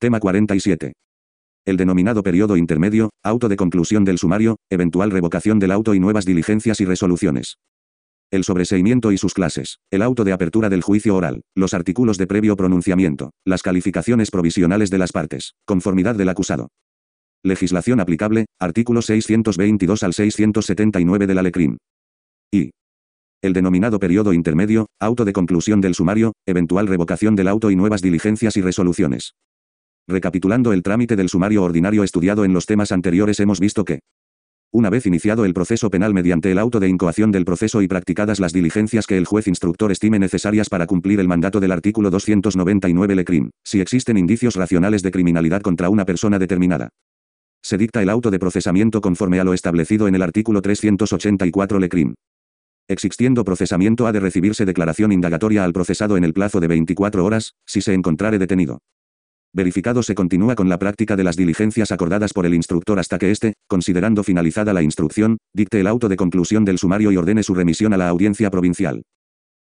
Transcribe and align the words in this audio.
Tema 0.00 0.18
47. 0.18 0.94
El 1.66 1.76
denominado 1.76 2.22
periodo 2.22 2.56
intermedio, 2.56 3.10
auto 3.22 3.50
de 3.50 3.56
conclusión 3.56 4.02
del 4.02 4.16
sumario, 4.16 4.56
eventual 4.70 5.10
revocación 5.10 5.58
del 5.58 5.72
auto 5.72 5.94
y 5.94 6.00
nuevas 6.00 6.24
diligencias 6.24 6.80
y 6.80 6.86
resoluciones. 6.86 7.58
El 8.30 8.42
sobreseimiento 8.42 9.12
y 9.12 9.18
sus 9.18 9.34
clases. 9.34 9.76
El 9.90 10.00
auto 10.00 10.24
de 10.24 10.32
apertura 10.32 10.70
del 10.70 10.80
juicio 10.80 11.14
oral. 11.14 11.42
Los 11.54 11.74
artículos 11.74 12.16
de 12.16 12.26
previo 12.26 12.56
pronunciamiento. 12.56 13.32
Las 13.44 13.60
calificaciones 13.60 14.30
provisionales 14.30 14.88
de 14.88 14.96
las 14.96 15.12
partes. 15.12 15.52
Conformidad 15.66 16.14
del 16.14 16.30
acusado. 16.30 16.70
Legislación 17.44 18.00
aplicable. 18.00 18.46
Artículos 18.58 19.04
622 19.04 20.02
al 20.02 20.14
679 20.14 21.26
de 21.26 21.34
la 21.34 21.42
LECRIM. 21.42 21.76
Y. 22.50 22.70
El 23.42 23.52
denominado 23.52 23.98
periodo 23.98 24.32
intermedio, 24.32 24.86
auto 24.98 25.26
de 25.26 25.34
conclusión 25.34 25.82
del 25.82 25.94
sumario, 25.94 26.32
eventual 26.46 26.86
revocación 26.86 27.36
del 27.36 27.48
auto 27.48 27.70
y 27.70 27.76
nuevas 27.76 28.00
diligencias 28.00 28.56
y 28.56 28.62
resoluciones. 28.62 29.34
Recapitulando 30.08 30.72
el 30.72 30.82
trámite 30.82 31.16
del 31.16 31.28
sumario 31.28 31.62
ordinario 31.62 32.04
estudiado 32.04 32.44
en 32.44 32.52
los 32.52 32.66
temas 32.66 32.92
anteriores 32.92 33.40
hemos 33.40 33.60
visto 33.60 33.84
que, 33.84 34.00
una 34.72 34.88
vez 34.88 35.04
iniciado 35.04 35.44
el 35.44 35.52
proceso 35.52 35.90
penal 35.90 36.14
mediante 36.14 36.52
el 36.52 36.58
auto 36.58 36.78
de 36.78 36.88
incoación 36.88 37.32
del 37.32 37.44
proceso 37.44 37.82
y 37.82 37.88
practicadas 37.88 38.38
las 38.38 38.52
diligencias 38.52 39.08
que 39.08 39.16
el 39.16 39.24
juez 39.24 39.48
instructor 39.48 39.90
estime 39.90 40.20
necesarias 40.20 40.68
para 40.68 40.86
cumplir 40.86 41.18
el 41.18 41.26
mandato 41.26 41.58
del 41.58 41.72
artículo 41.72 42.08
299 42.10 43.16
LECRIM, 43.16 43.50
si 43.64 43.80
existen 43.80 44.16
indicios 44.16 44.54
racionales 44.54 45.02
de 45.02 45.10
criminalidad 45.10 45.60
contra 45.60 45.90
una 45.90 46.04
persona 46.04 46.38
determinada. 46.38 46.90
Se 47.62 47.78
dicta 47.78 48.00
el 48.00 48.08
auto 48.08 48.30
de 48.30 48.38
procesamiento 48.38 49.00
conforme 49.00 49.40
a 49.40 49.44
lo 49.44 49.54
establecido 49.54 50.06
en 50.06 50.14
el 50.14 50.22
artículo 50.22 50.62
384 50.62 51.80
LECRIM. 51.80 52.14
Existiendo 52.86 53.44
procesamiento 53.44 54.06
ha 54.06 54.12
de 54.12 54.20
recibirse 54.20 54.64
declaración 54.64 55.10
indagatoria 55.10 55.64
al 55.64 55.72
procesado 55.72 56.16
en 56.16 56.22
el 56.22 56.32
plazo 56.32 56.60
de 56.60 56.68
24 56.68 57.24
horas, 57.24 57.54
si 57.66 57.80
se 57.82 57.92
encontrare 57.92 58.38
detenido. 58.38 58.78
Verificado 59.52 60.04
se 60.04 60.14
continúa 60.14 60.54
con 60.54 60.68
la 60.68 60.78
práctica 60.78 61.16
de 61.16 61.24
las 61.24 61.36
diligencias 61.36 61.90
acordadas 61.90 62.32
por 62.32 62.46
el 62.46 62.54
instructor 62.54 63.00
hasta 63.00 63.18
que 63.18 63.32
éste, 63.32 63.54
considerando 63.66 64.22
finalizada 64.22 64.72
la 64.72 64.82
instrucción, 64.82 65.38
dicte 65.52 65.80
el 65.80 65.88
auto 65.88 66.08
de 66.08 66.16
conclusión 66.16 66.64
del 66.64 66.78
sumario 66.78 67.10
y 67.10 67.16
ordene 67.16 67.42
su 67.42 67.54
remisión 67.54 67.92
a 67.92 67.96
la 67.96 68.08
audiencia 68.08 68.48
provincial. 68.50 69.02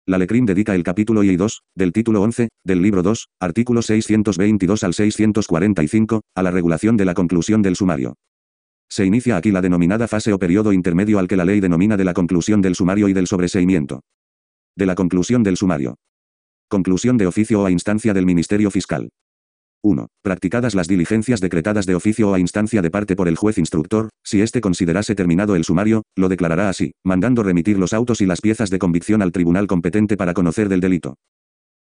La 0.06 0.18
LECRIM 0.18 0.44
dedica 0.44 0.74
el 0.74 0.82
capítulo 0.82 1.22
y 1.22 1.34
2, 1.34 1.62
del 1.74 1.92
título 1.92 2.20
11, 2.22 2.48
del 2.64 2.82
libro 2.82 3.02
2, 3.02 3.28
artículos 3.40 3.86
622 3.86 4.84
al 4.84 4.92
645, 4.92 6.22
a 6.34 6.42
la 6.42 6.50
regulación 6.50 6.98
de 6.98 7.04
la 7.06 7.14
conclusión 7.14 7.62
del 7.62 7.76
sumario. 7.76 8.16
Se 8.90 9.06
inicia 9.06 9.36
aquí 9.36 9.50
la 9.50 9.62
denominada 9.62 10.08
fase 10.08 10.32
o 10.32 10.38
periodo 10.38 10.72
intermedio 10.72 11.18
al 11.18 11.28
que 11.28 11.36
la 11.36 11.44
ley 11.44 11.60
denomina 11.60 11.96
de 11.96 12.04
la 12.04 12.12
conclusión 12.12 12.60
del 12.60 12.74
sumario 12.74 13.08
y 13.08 13.12
del 13.12 13.28
sobreseimiento. 13.28 14.00
De 14.76 14.84
la 14.84 14.94
conclusión 14.94 15.42
del 15.42 15.56
sumario. 15.56 15.96
Conclusión 16.68 17.16
de 17.16 17.26
oficio 17.26 17.62
o 17.62 17.66
a 17.66 17.70
instancia 17.70 18.12
del 18.12 18.26
Ministerio 18.26 18.70
Fiscal. 18.70 19.10
1. 19.82 20.08
Practicadas 20.22 20.74
las 20.74 20.88
diligencias 20.88 21.40
decretadas 21.40 21.86
de 21.86 21.94
oficio 21.94 22.30
o 22.30 22.34
a 22.34 22.38
instancia 22.38 22.82
de 22.82 22.90
parte 22.90 23.16
por 23.16 23.28
el 23.28 23.36
juez 23.36 23.56
instructor, 23.56 24.10
si 24.22 24.42
éste 24.42 24.60
considerase 24.60 25.14
terminado 25.14 25.56
el 25.56 25.64
sumario, 25.64 26.02
lo 26.16 26.28
declarará 26.28 26.68
así, 26.68 26.92
mandando 27.04 27.42
remitir 27.42 27.78
los 27.78 27.92
autos 27.92 28.20
y 28.20 28.26
las 28.26 28.40
piezas 28.40 28.68
de 28.70 28.78
convicción 28.78 29.22
al 29.22 29.32
tribunal 29.32 29.66
competente 29.66 30.16
para 30.16 30.34
conocer 30.34 30.68
del 30.68 30.80
delito. 30.80 31.14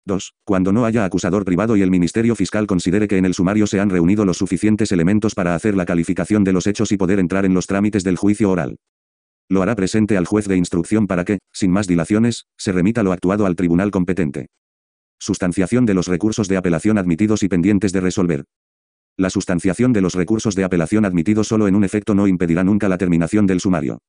2. 0.05 0.33
Cuando 0.43 0.71
no 0.71 0.85
haya 0.85 1.05
acusador 1.05 1.45
privado 1.45 1.77
y 1.77 1.81
el 1.81 1.89
Ministerio 1.89 2.35
Fiscal 2.35 2.67
considere 2.67 3.07
que 3.07 3.17
en 3.17 3.25
el 3.25 3.33
sumario 3.33 3.66
se 3.66 3.79
han 3.79 3.89
reunido 3.89 4.25
los 4.25 4.38
suficientes 4.38 4.91
elementos 4.91 5.33
para 5.33 5.55
hacer 5.55 5.75
la 5.75 5.85
calificación 5.85 6.43
de 6.43 6.53
los 6.53 6.67
hechos 6.67 6.91
y 6.91 6.97
poder 6.97 7.19
entrar 7.19 7.45
en 7.45 7.53
los 7.53 7.66
trámites 7.66 8.03
del 8.03 8.17
juicio 8.17 8.51
oral. 8.51 8.75
Lo 9.49 9.61
hará 9.61 9.75
presente 9.75 10.17
al 10.17 10.25
juez 10.25 10.47
de 10.47 10.57
instrucción 10.57 11.07
para 11.07 11.23
que, 11.23 11.39
sin 11.53 11.71
más 11.71 11.88
dilaciones, 11.88 12.45
se 12.57 12.71
remita 12.71 13.03
lo 13.03 13.11
actuado 13.11 13.45
al 13.45 13.55
tribunal 13.55 13.89
competente. 13.89 14.47
Sustanciación 15.19 15.85
de 15.85 15.94
los 15.94 16.08
recursos 16.08 16.47
de 16.47 16.58
apelación 16.58 16.97
admitidos 16.97 17.44
y 17.44 17.47
pendientes 17.47 17.94
de 17.94 18.02
resolver. 18.02 18.45
La 19.17 19.30
sustanciación 19.30 19.94
de 19.94 20.02
los 20.02 20.13
recursos 20.13 20.55
de 20.55 20.66
apelación 20.66 21.05
admitidos 21.05 21.47
solo 21.47 21.67
en 21.67 21.75
un 21.75 21.83
efecto 21.85 22.16
no 22.16 22.27
impedirá 22.27 22.63
nunca 22.63 22.89
la 22.89 22.97
terminación 22.97 23.47
del 23.47 23.61
sumario. 23.61 24.00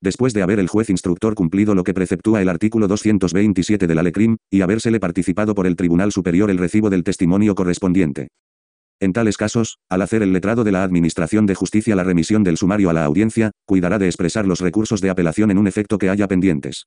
Después 0.00 0.34
de 0.34 0.42
haber 0.42 0.58
el 0.58 0.66
juez 0.66 0.90
instructor 0.90 1.36
cumplido 1.36 1.76
lo 1.76 1.84
que 1.84 1.94
preceptúa 1.94 2.42
el 2.42 2.48
artículo 2.48 2.88
227 2.88 3.86
de 3.86 3.94
la 3.94 4.02
LECRIM, 4.02 4.36
y 4.50 4.62
habérsele 4.62 4.98
participado 4.98 5.54
por 5.54 5.68
el 5.68 5.76
Tribunal 5.76 6.10
Superior 6.10 6.50
el 6.50 6.58
recibo 6.58 6.90
del 6.90 7.04
testimonio 7.04 7.54
correspondiente. 7.54 8.26
En 8.98 9.12
tales 9.12 9.36
casos, 9.36 9.78
al 9.88 10.02
hacer 10.02 10.22
el 10.22 10.32
letrado 10.32 10.64
de 10.64 10.72
la 10.72 10.82
Administración 10.82 11.46
de 11.46 11.54
Justicia 11.54 11.94
la 11.94 12.02
remisión 12.02 12.42
del 12.42 12.56
sumario 12.56 12.90
a 12.90 12.92
la 12.92 13.04
audiencia, 13.04 13.52
cuidará 13.64 14.00
de 14.00 14.06
expresar 14.06 14.44
los 14.44 14.60
recursos 14.60 15.00
de 15.00 15.10
apelación 15.10 15.52
en 15.52 15.58
un 15.58 15.68
efecto 15.68 15.98
que 15.98 16.10
haya 16.10 16.26
pendientes. 16.26 16.86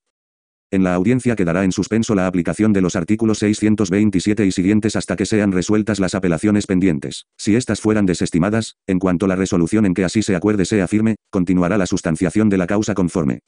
En 0.71 0.83
la 0.83 0.95
audiencia 0.95 1.35
quedará 1.35 1.63
en 1.63 1.71
suspenso 1.71 2.15
la 2.15 2.27
aplicación 2.27 2.73
de 2.73 2.81
los 2.81 2.95
artículos 2.95 3.37
627 3.39 4.45
y 4.45 4.51
siguientes 4.51 4.95
hasta 4.95 5.15
que 5.15 5.25
sean 5.25 5.51
resueltas 5.51 5.99
las 5.99 6.15
apelaciones 6.15 6.65
pendientes. 6.65 7.27
Si 7.37 7.55
éstas 7.55 7.81
fueran 7.81 8.05
desestimadas, 8.05 8.75
en 8.87 8.99
cuanto 8.99 9.27
la 9.27 9.35
resolución 9.35 9.85
en 9.85 9.93
que 9.93 10.03
así 10.03 10.21
se 10.23 10.35
acuerde 10.35 10.65
sea 10.65 10.87
firme, 10.87 11.15
continuará 11.29 11.77
la 11.77 11.85
sustanciación 11.85 12.49
de 12.49 12.57
la 12.57 12.67
causa 12.67 12.93
conforme 12.93 13.39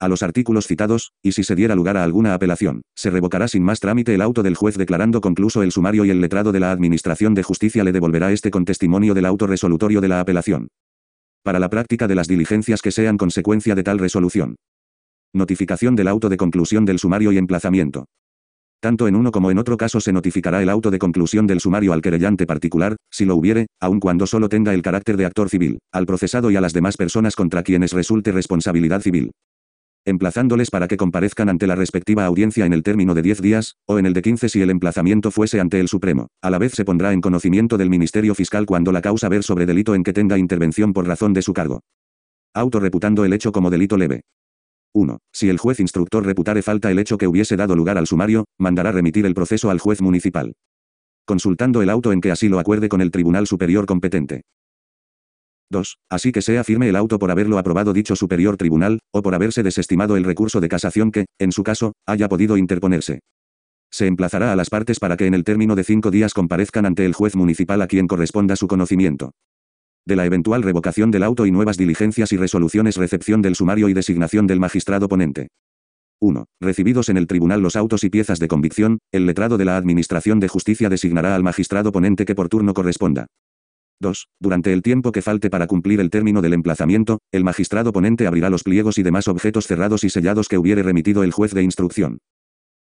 a 0.00 0.08
los 0.08 0.22
artículos 0.22 0.66
citados, 0.66 1.12
y 1.22 1.32
si 1.32 1.44
se 1.44 1.54
diera 1.54 1.74
lugar 1.74 1.96
a 1.96 2.04
alguna 2.04 2.34
apelación, 2.34 2.82
se 2.94 3.10
revocará 3.10 3.48
sin 3.48 3.62
más 3.62 3.80
trámite 3.80 4.14
el 4.14 4.22
auto 4.22 4.42
del 4.42 4.56
juez 4.56 4.76
declarando 4.76 5.20
concluso 5.20 5.62
el 5.62 5.72
sumario 5.72 6.04
y 6.04 6.10
el 6.10 6.20
letrado 6.20 6.52
de 6.52 6.60
la 6.60 6.72
Administración 6.72 7.32
de 7.34 7.42
Justicia 7.42 7.84
le 7.84 7.92
devolverá 7.92 8.32
este 8.32 8.50
con 8.50 8.64
testimonio 8.64 9.14
del 9.14 9.24
auto 9.24 9.46
resolutorio 9.46 10.00
de 10.00 10.08
la 10.08 10.20
apelación. 10.20 10.68
Para 11.42 11.58
la 11.58 11.70
práctica 11.70 12.08
de 12.08 12.16
las 12.16 12.28
diligencias 12.28 12.82
que 12.82 12.90
sean 12.90 13.16
consecuencia 13.16 13.74
de 13.74 13.82
tal 13.82 13.98
resolución, 13.98 14.56
Notificación 15.36 15.96
del 15.96 16.06
auto 16.06 16.28
de 16.28 16.36
conclusión 16.36 16.84
del 16.84 17.00
sumario 17.00 17.32
y 17.32 17.38
emplazamiento. 17.38 18.04
Tanto 18.80 19.08
en 19.08 19.16
uno 19.16 19.32
como 19.32 19.50
en 19.50 19.58
otro 19.58 19.76
caso 19.76 19.98
se 19.98 20.12
notificará 20.12 20.62
el 20.62 20.68
auto 20.68 20.92
de 20.92 21.00
conclusión 21.00 21.48
del 21.48 21.58
sumario 21.58 21.92
al 21.92 22.02
querellante 22.02 22.46
particular, 22.46 22.94
si 23.10 23.24
lo 23.24 23.34
hubiere, 23.34 23.66
aun 23.80 23.98
cuando 23.98 24.28
solo 24.28 24.48
tenga 24.48 24.72
el 24.72 24.82
carácter 24.82 25.16
de 25.16 25.24
actor 25.24 25.48
civil, 25.48 25.80
al 25.90 26.06
procesado 26.06 26.52
y 26.52 26.56
a 26.56 26.60
las 26.60 26.72
demás 26.72 26.96
personas 26.96 27.34
contra 27.34 27.64
quienes 27.64 27.92
resulte 27.92 28.30
responsabilidad 28.30 29.00
civil. 29.00 29.32
Emplazándoles 30.04 30.70
para 30.70 30.86
que 30.86 30.96
comparezcan 30.96 31.48
ante 31.48 31.66
la 31.66 31.74
respectiva 31.74 32.26
audiencia 32.26 32.64
en 32.64 32.72
el 32.72 32.84
término 32.84 33.12
de 33.12 33.22
10 33.22 33.42
días, 33.42 33.74
o 33.86 33.98
en 33.98 34.06
el 34.06 34.12
de 34.12 34.22
15 34.22 34.48
si 34.48 34.62
el 34.62 34.70
emplazamiento 34.70 35.32
fuese 35.32 35.58
ante 35.58 35.80
el 35.80 35.88
Supremo. 35.88 36.28
A 36.42 36.50
la 36.50 36.58
vez 36.58 36.74
se 36.74 36.84
pondrá 36.84 37.12
en 37.12 37.20
conocimiento 37.20 37.76
del 37.76 37.90
Ministerio 37.90 38.36
Fiscal 38.36 38.66
cuando 38.66 38.92
la 38.92 39.02
causa 39.02 39.28
ver 39.28 39.42
sobre 39.42 39.66
delito 39.66 39.96
en 39.96 40.04
que 40.04 40.12
tenga 40.12 40.38
intervención 40.38 40.92
por 40.92 41.08
razón 41.08 41.32
de 41.32 41.42
su 41.42 41.52
cargo. 41.54 41.80
Auto 42.54 42.78
reputando 42.78 43.24
el 43.24 43.32
hecho 43.32 43.50
como 43.50 43.70
delito 43.70 43.96
leve. 43.96 44.20
1. 44.94 45.18
Si 45.32 45.50
el 45.50 45.58
juez 45.58 45.80
instructor 45.80 46.24
reputare 46.24 46.62
falta 46.62 46.90
el 46.90 47.00
hecho 47.00 47.18
que 47.18 47.26
hubiese 47.26 47.56
dado 47.56 47.74
lugar 47.74 47.98
al 47.98 48.06
sumario, 48.06 48.44
mandará 48.58 48.92
remitir 48.92 49.26
el 49.26 49.34
proceso 49.34 49.70
al 49.70 49.80
juez 49.80 50.00
municipal. 50.00 50.54
Consultando 51.26 51.82
el 51.82 51.90
auto 51.90 52.12
en 52.12 52.20
que 52.20 52.30
así 52.30 52.48
lo 52.48 52.60
acuerde 52.60 52.88
con 52.88 53.00
el 53.00 53.10
tribunal 53.10 53.46
superior 53.46 53.86
competente. 53.86 54.42
2. 55.70 55.98
Así 56.08 56.30
que 56.30 56.42
sea 56.42 56.62
firme 56.62 56.88
el 56.88 56.94
auto 56.94 57.18
por 57.18 57.32
haberlo 57.32 57.58
aprobado 57.58 57.92
dicho 57.92 58.14
superior 58.14 58.56
tribunal, 58.56 59.00
o 59.12 59.22
por 59.22 59.34
haberse 59.34 59.64
desestimado 59.64 60.16
el 60.16 60.22
recurso 60.22 60.60
de 60.60 60.68
casación 60.68 61.10
que, 61.10 61.26
en 61.40 61.50
su 61.50 61.64
caso, 61.64 61.94
haya 62.06 62.28
podido 62.28 62.56
interponerse. 62.56 63.20
Se 63.90 64.06
emplazará 64.06 64.52
a 64.52 64.56
las 64.56 64.70
partes 64.70 65.00
para 65.00 65.16
que 65.16 65.26
en 65.26 65.34
el 65.34 65.42
término 65.42 65.74
de 65.74 65.82
cinco 65.82 66.12
días 66.12 66.34
comparezcan 66.34 66.86
ante 66.86 67.04
el 67.04 67.14
juez 67.14 67.34
municipal 67.34 67.82
a 67.82 67.88
quien 67.88 68.06
corresponda 68.06 68.54
su 68.54 68.68
conocimiento 68.68 69.32
de 70.06 70.16
la 70.16 70.26
eventual 70.26 70.62
revocación 70.62 71.10
del 71.10 71.22
auto 71.22 71.46
y 71.46 71.50
nuevas 71.50 71.76
diligencias 71.76 72.32
y 72.32 72.36
resoluciones 72.36 72.96
recepción 72.96 73.42
del 73.42 73.54
sumario 73.54 73.88
y 73.88 73.94
designación 73.94 74.46
del 74.46 74.60
magistrado 74.60 75.08
ponente. 75.08 75.48
1. 76.20 76.46
Recibidos 76.60 77.08
en 77.08 77.16
el 77.16 77.26
tribunal 77.26 77.60
los 77.60 77.76
autos 77.76 78.04
y 78.04 78.10
piezas 78.10 78.38
de 78.38 78.48
convicción, 78.48 78.98
el 79.12 79.26
letrado 79.26 79.58
de 79.58 79.64
la 79.64 79.76
Administración 79.76 80.40
de 80.40 80.48
Justicia 80.48 80.88
designará 80.88 81.34
al 81.34 81.42
magistrado 81.42 81.92
ponente 81.92 82.24
que 82.24 82.34
por 82.34 82.48
turno 82.48 82.74
corresponda. 82.74 83.26
2. 84.00 84.28
Durante 84.40 84.72
el 84.72 84.82
tiempo 84.82 85.12
que 85.12 85.22
falte 85.22 85.50
para 85.50 85.66
cumplir 85.66 86.00
el 86.00 86.10
término 86.10 86.42
del 86.42 86.54
emplazamiento, 86.54 87.20
el 87.32 87.44
magistrado 87.44 87.92
ponente 87.92 88.26
abrirá 88.26 88.50
los 88.50 88.62
pliegos 88.62 88.98
y 88.98 89.02
demás 89.02 89.28
objetos 89.28 89.66
cerrados 89.66 90.04
y 90.04 90.10
sellados 90.10 90.48
que 90.48 90.58
hubiere 90.58 90.82
remitido 90.82 91.22
el 91.22 91.32
juez 91.32 91.52
de 91.52 91.62
instrucción. 91.62 92.18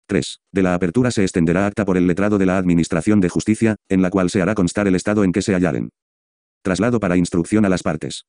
3. 0.07 0.39
De 0.51 0.63
la 0.63 0.73
apertura 0.73 1.11
se 1.11 1.23
extenderá 1.23 1.65
acta 1.65 1.85
por 1.85 1.97
el 1.97 2.07
letrado 2.07 2.37
de 2.37 2.45
la 2.45 2.57
Administración 2.57 3.19
de 3.19 3.29
Justicia, 3.29 3.75
en 3.89 4.01
la 4.01 4.09
cual 4.09 4.29
se 4.29 4.41
hará 4.41 4.55
constar 4.55 4.87
el 4.87 4.95
estado 4.95 5.23
en 5.23 5.31
que 5.31 5.41
se 5.41 5.53
hallaren. 5.53 5.89
Traslado 6.67 6.99
para 6.99 7.15
instrucción 7.15 7.63
a 7.63 7.69
las 7.69 7.81
partes. 7.81 8.25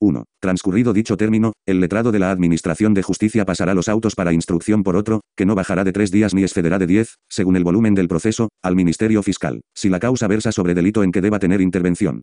1. 0.00 0.24
Transcurrido 0.40 0.92
dicho 0.92 1.16
término, 1.16 1.52
el 1.66 1.78
letrado 1.78 2.10
de 2.10 2.18
la 2.18 2.32
Administración 2.32 2.94
de 2.94 3.04
Justicia 3.04 3.44
pasará 3.44 3.74
los 3.74 3.88
autos 3.88 4.16
para 4.16 4.32
instrucción 4.32 4.82
por 4.82 4.96
otro, 4.96 5.20
que 5.36 5.46
no 5.46 5.54
bajará 5.54 5.84
de 5.84 5.92
tres 5.92 6.10
días 6.10 6.34
ni 6.34 6.42
excederá 6.42 6.80
de 6.80 6.88
diez, 6.88 7.18
según 7.28 7.54
el 7.54 7.62
volumen 7.62 7.94
del 7.94 8.08
proceso, 8.08 8.48
al 8.60 8.74
Ministerio 8.74 9.22
Fiscal, 9.22 9.60
si 9.72 9.88
la 9.88 10.00
causa 10.00 10.26
versa 10.26 10.50
sobre 10.50 10.74
delito 10.74 11.04
en 11.04 11.12
que 11.12 11.20
deba 11.20 11.38
tener 11.38 11.60
intervención. 11.60 12.22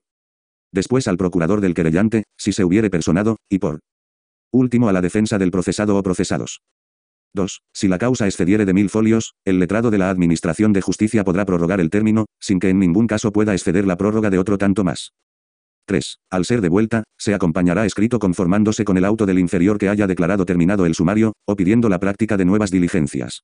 Después 0.73 1.07
al 1.07 1.15
procurador 1.15 1.61
del 1.61 1.73
querellante, 1.73 2.25
si 2.35 2.51
se 2.51 2.65
hubiere 2.65 2.89
personado, 2.89 3.37
y 3.49 3.59
por 3.59 3.79
último 4.51 4.89
a 4.89 4.91
la 4.91 4.99
defensa 4.99 5.37
del 5.37 5.51
procesado 5.51 5.95
o 5.95 6.03
procesados. 6.03 6.59
2. 7.35 7.61
Si 7.73 7.87
la 7.87 7.99
causa 7.99 8.25
excediere 8.25 8.65
de 8.65 8.73
mil 8.73 8.89
folios, 8.89 9.33
el 9.45 9.59
letrado 9.59 9.91
de 9.91 9.97
la 9.97 10.09
Administración 10.09 10.73
de 10.73 10.81
Justicia 10.81 11.23
podrá 11.23 11.45
prorrogar 11.45 11.79
el 11.79 11.89
término, 11.89 12.25
sin 12.37 12.59
que 12.59 12.67
en 12.67 12.79
ningún 12.79 13.07
caso 13.07 13.31
pueda 13.31 13.53
exceder 13.53 13.87
la 13.87 13.95
prórroga 13.95 14.29
de 14.29 14.39
otro 14.39 14.57
tanto 14.57 14.83
más. 14.83 15.13
3. 15.87 16.19
Al 16.29 16.45
ser 16.45 16.61
de 16.61 16.69
vuelta, 16.69 17.03
se 17.17 17.33
acompañará 17.33 17.85
escrito 17.85 18.19
conformándose 18.19 18.85
con 18.85 18.97
el 18.97 19.05
auto 19.05 19.25
del 19.25 19.39
inferior 19.39 19.77
que 19.77 19.89
haya 19.89 20.05
declarado 20.05 20.45
terminado 20.45 20.85
el 20.85 20.93
sumario, 20.93 21.33
o 21.47 21.55
pidiendo 21.55 21.89
la 21.89 21.99
práctica 21.99 22.37
de 22.37 22.45
nuevas 22.45 22.69
diligencias. 22.69 23.43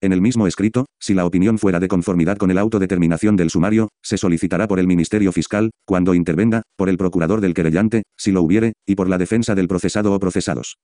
En 0.00 0.12
el 0.12 0.20
mismo 0.20 0.46
escrito, 0.46 0.86
si 1.00 1.14
la 1.14 1.26
opinión 1.26 1.58
fuera 1.58 1.80
de 1.80 1.88
conformidad 1.88 2.36
con 2.36 2.50
el 2.50 2.58
auto 2.58 2.78
de 2.78 2.86
del 2.86 3.50
sumario, 3.50 3.88
se 4.02 4.18
solicitará 4.18 4.68
por 4.68 4.78
el 4.78 4.86
Ministerio 4.86 5.32
Fiscal, 5.32 5.70
cuando 5.84 6.14
intervenga, 6.14 6.62
por 6.76 6.88
el 6.88 6.96
procurador 6.96 7.40
del 7.40 7.54
querellante, 7.54 8.02
si 8.16 8.30
lo 8.30 8.42
hubiere, 8.42 8.74
y 8.86 8.94
por 8.94 9.08
la 9.08 9.18
defensa 9.18 9.54
del 9.54 9.68
procesado 9.68 10.12
o 10.12 10.20
procesados. 10.20 10.76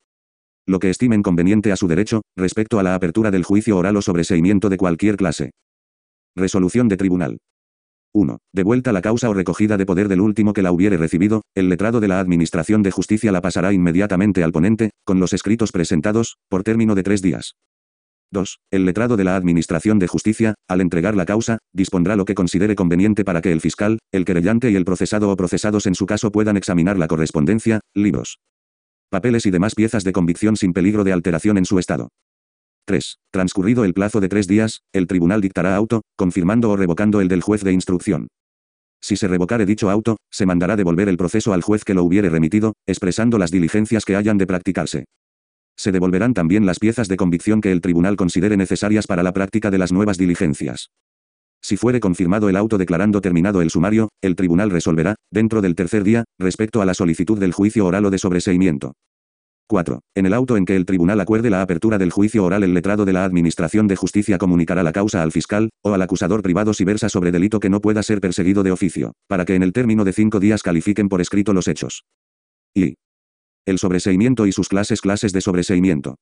Lo 0.66 0.78
que 0.78 0.90
estimen 0.90 1.22
conveniente 1.22 1.70
a 1.70 1.76
su 1.76 1.86
derecho, 1.86 2.22
respecto 2.36 2.78
a 2.78 2.82
la 2.82 2.94
apertura 2.94 3.30
del 3.30 3.44
juicio 3.44 3.76
oral 3.76 3.96
o 3.96 4.02
sobreseimiento 4.02 4.68
de 4.68 4.76
cualquier 4.76 5.16
clase. 5.16 5.50
Resolución 6.34 6.88
de 6.88 6.96
tribunal. 6.96 7.38
1. 8.12 8.38
Devuelta 8.52 8.92
la 8.92 9.02
causa 9.02 9.30
o 9.30 9.34
recogida 9.34 9.76
de 9.76 9.86
poder 9.86 10.08
del 10.08 10.20
último 10.20 10.52
que 10.52 10.62
la 10.62 10.72
hubiere 10.72 10.96
recibido, 10.96 11.42
el 11.54 11.68
letrado 11.68 12.00
de 12.00 12.08
la 12.08 12.20
Administración 12.20 12.82
de 12.82 12.90
Justicia 12.90 13.32
la 13.32 13.40
pasará 13.40 13.72
inmediatamente 13.72 14.42
al 14.42 14.52
ponente, 14.52 14.90
con 15.04 15.20
los 15.20 15.32
escritos 15.32 15.72
presentados, 15.72 16.36
por 16.48 16.62
término 16.62 16.94
de 16.94 17.02
tres 17.02 17.22
días. 17.22 17.54
2. 18.32 18.60
El 18.70 18.84
letrado 18.84 19.16
de 19.16 19.24
la 19.24 19.36
Administración 19.36 19.98
de 19.98 20.06
Justicia, 20.06 20.54
al 20.68 20.80
entregar 20.80 21.16
la 21.16 21.26
causa, 21.26 21.58
dispondrá 21.72 22.14
lo 22.16 22.24
que 22.24 22.34
considere 22.34 22.76
conveniente 22.76 23.24
para 23.24 23.40
que 23.40 23.52
el 23.52 23.60
fiscal, 23.60 23.98
el 24.12 24.24
querellante 24.24 24.70
y 24.70 24.76
el 24.76 24.84
procesado 24.84 25.30
o 25.30 25.36
procesados 25.36 25.86
en 25.86 25.94
su 25.94 26.06
caso 26.06 26.30
puedan 26.30 26.56
examinar 26.56 26.96
la 26.96 27.08
correspondencia, 27.08 27.80
libros, 27.94 28.38
papeles 29.10 29.46
y 29.46 29.50
demás 29.50 29.74
piezas 29.74 30.04
de 30.04 30.12
convicción 30.12 30.56
sin 30.56 30.72
peligro 30.72 31.02
de 31.02 31.12
alteración 31.12 31.58
en 31.58 31.64
su 31.64 31.78
estado. 31.78 32.10
3. 32.90 33.18
Transcurrido 33.30 33.84
el 33.84 33.94
plazo 33.94 34.18
de 34.18 34.28
tres 34.28 34.48
días, 34.48 34.80
el 34.92 35.06
tribunal 35.06 35.40
dictará 35.40 35.76
auto, 35.76 36.02
confirmando 36.16 36.70
o 36.70 36.76
revocando 36.76 37.20
el 37.20 37.28
del 37.28 37.40
juez 37.40 37.62
de 37.62 37.70
instrucción. 37.70 38.26
Si 39.00 39.14
se 39.14 39.28
revocare 39.28 39.64
dicho 39.64 39.90
auto, 39.90 40.16
se 40.28 40.44
mandará 40.44 40.74
devolver 40.74 41.08
el 41.08 41.16
proceso 41.16 41.52
al 41.52 41.62
juez 41.62 41.84
que 41.84 41.94
lo 41.94 42.02
hubiere 42.02 42.30
remitido, 42.30 42.74
expresando 42.88 43.38
las 43.38 43.52
diligencias 43.52 44.04
que 44.04 44.16
hayan 44.16 44.38
de 44.38 44.46
practicarse 44.48 45.04
se 45.76 45.92
devolverán 45.92 46.34
también 46.34 46.66
las 46.66 46.78
piezas 46.78 47.08
de 47.08 47.16
convicción 47.16 47.62
que 47.62 47.72
el 47.72 47.80
tribunal 47.80 48.16
considere 48.16 48.58
necesarias 48.58 49.06
para 49.06 49.22
la 49.22 49.32
práctica 49.32 49.70
de 49.70 49.78
las 49.78 49.92
nuevas 49.92 50.18
diligencias. 50.18 50.90
Si 51.62 51.78
fuere 51.78 52.00
confirmado 52.00 52.50
el 52.50 52.56
auto 52.56 52.76
declarando 52.76 53.22
terminado 53.22 53.62
el 53.62 53.70
sumario, 53.70 54.10
el 54.20 54.36
tribunal 54.36 54.68
resolverá, 54.68 55.14
dentro 55.30 55.62
del 55.62 55.74
tercer 55.74 56.04
día, 56.04 56.24
respecto 56.38 56.82
a 56.82 56.84
la 56.84 56.92
solicitud 56.92 57.38
del 57.38 57.54
juicio 57.54 57.86
oral 57.86 58.04
o 58.04 58.10
de 58.10 58.18
sobreseimiento. 58.18 58.92
4. 59.70 60.00
En 60.16 60.26
el 60.26 60.34
auto 60.34 60.56
en 60.56 60.64
que 60.64 60.74
el 60.74 60.84
tribunal 60.84 61.20
acuerde 61.20 61.48
la 61.48 61.62
apertura 61.62 61.96
del 61.96 62.10
juicio 62.10 62.44
oral 62.44 62.64
el 62.64 62.74
letrado 62.74 63.04
de 63.04 63.12
la 63.12 63.24
Administración 63.24 63.86
de 63.86 63.94
Justicia 63.94 64.36
comunicará 64.36 64.82
la 64.82 64.90
causa 64.90 65.22
al 65.22 65.30
fiscal, 65.30 65.70
o 65.84 65.94
al 65.94 66.02
acusador 66.02 66.42
privado 66.42 66.74
si 66.74 66.82
versa 66.84 67.08
sobre 67.08 67.30
delito 67.30 67.60
que 67.60 67.70
no 67.70 67.80
pueda 67.80 68.02
ser 68.02 68.20
perseguido 68.20 68.64
de 68.64 68.72
oficio, 68.72 69.12
para 69.28 69.44
que 69.44 69.54
en 69.54 69.62
el 69.62 69.72
término 69.72 70.04
de 70.04 70.12
cinco 70.12 70.40
días 70.40 70.64
califiquen 70.64 71.08
por 71.08 71.20
escrito 71.20 71.52
los 71.52 71.68
hechos. 71.68 72.02
Y 72.74 72.96
el 73.64 73.78
sobreseimiento 73.78 74.44
y 74.46 74.52
sus 74.52 74.68
clases 74.68 75.00
clases 75.00 75.32
de 75.32 75.40
sobreseimiento. 75.40 76.16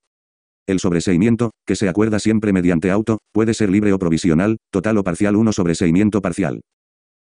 El 0.66 0.78
sobreseimiento, 0.78 1.52
que 1.66 1.74
se 1.74 1.88
acuerda 1.88 2.18
siempre 2.18 2.52
mediante 2.52 2.90
auto, 2.90 3.16
puede 3.32 3.54
ser 3.54 3.70
libre 3.70 3.94
o 3.94 3.98
provisional, 3.98 4.58
total 4.70 4.98
o 4.98 5.04
parcial 5.04 5.36
1 5.36 5.52
sobreseimiento 5.52 6.20
parcial. 6.20 6.60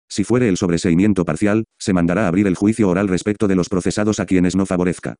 Si 0.10 0.24
fuere 0.24 0.48
el 0.48 0.56
sobreseimiento 0.56 1.26
parcial, 1.26 1.66
se 1.78 1.92
mandará 1.92 2.30
abrir 2.30 2.48
el 2.48 2.56
juicio 2.56 2.88
oral 2.88 3.10
respecto 3.10 3.50
de 3.50 3.56
los 3.56 3.68
procesados 3.68 4.22
a 4.22 4.26
quienes 4.26 4.56
no 4.56 4.66
favorezca. 4.66 5.16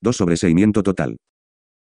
2 0.00 0.16
sobreseimiento 0.16 0.82
total. 0.82 1.16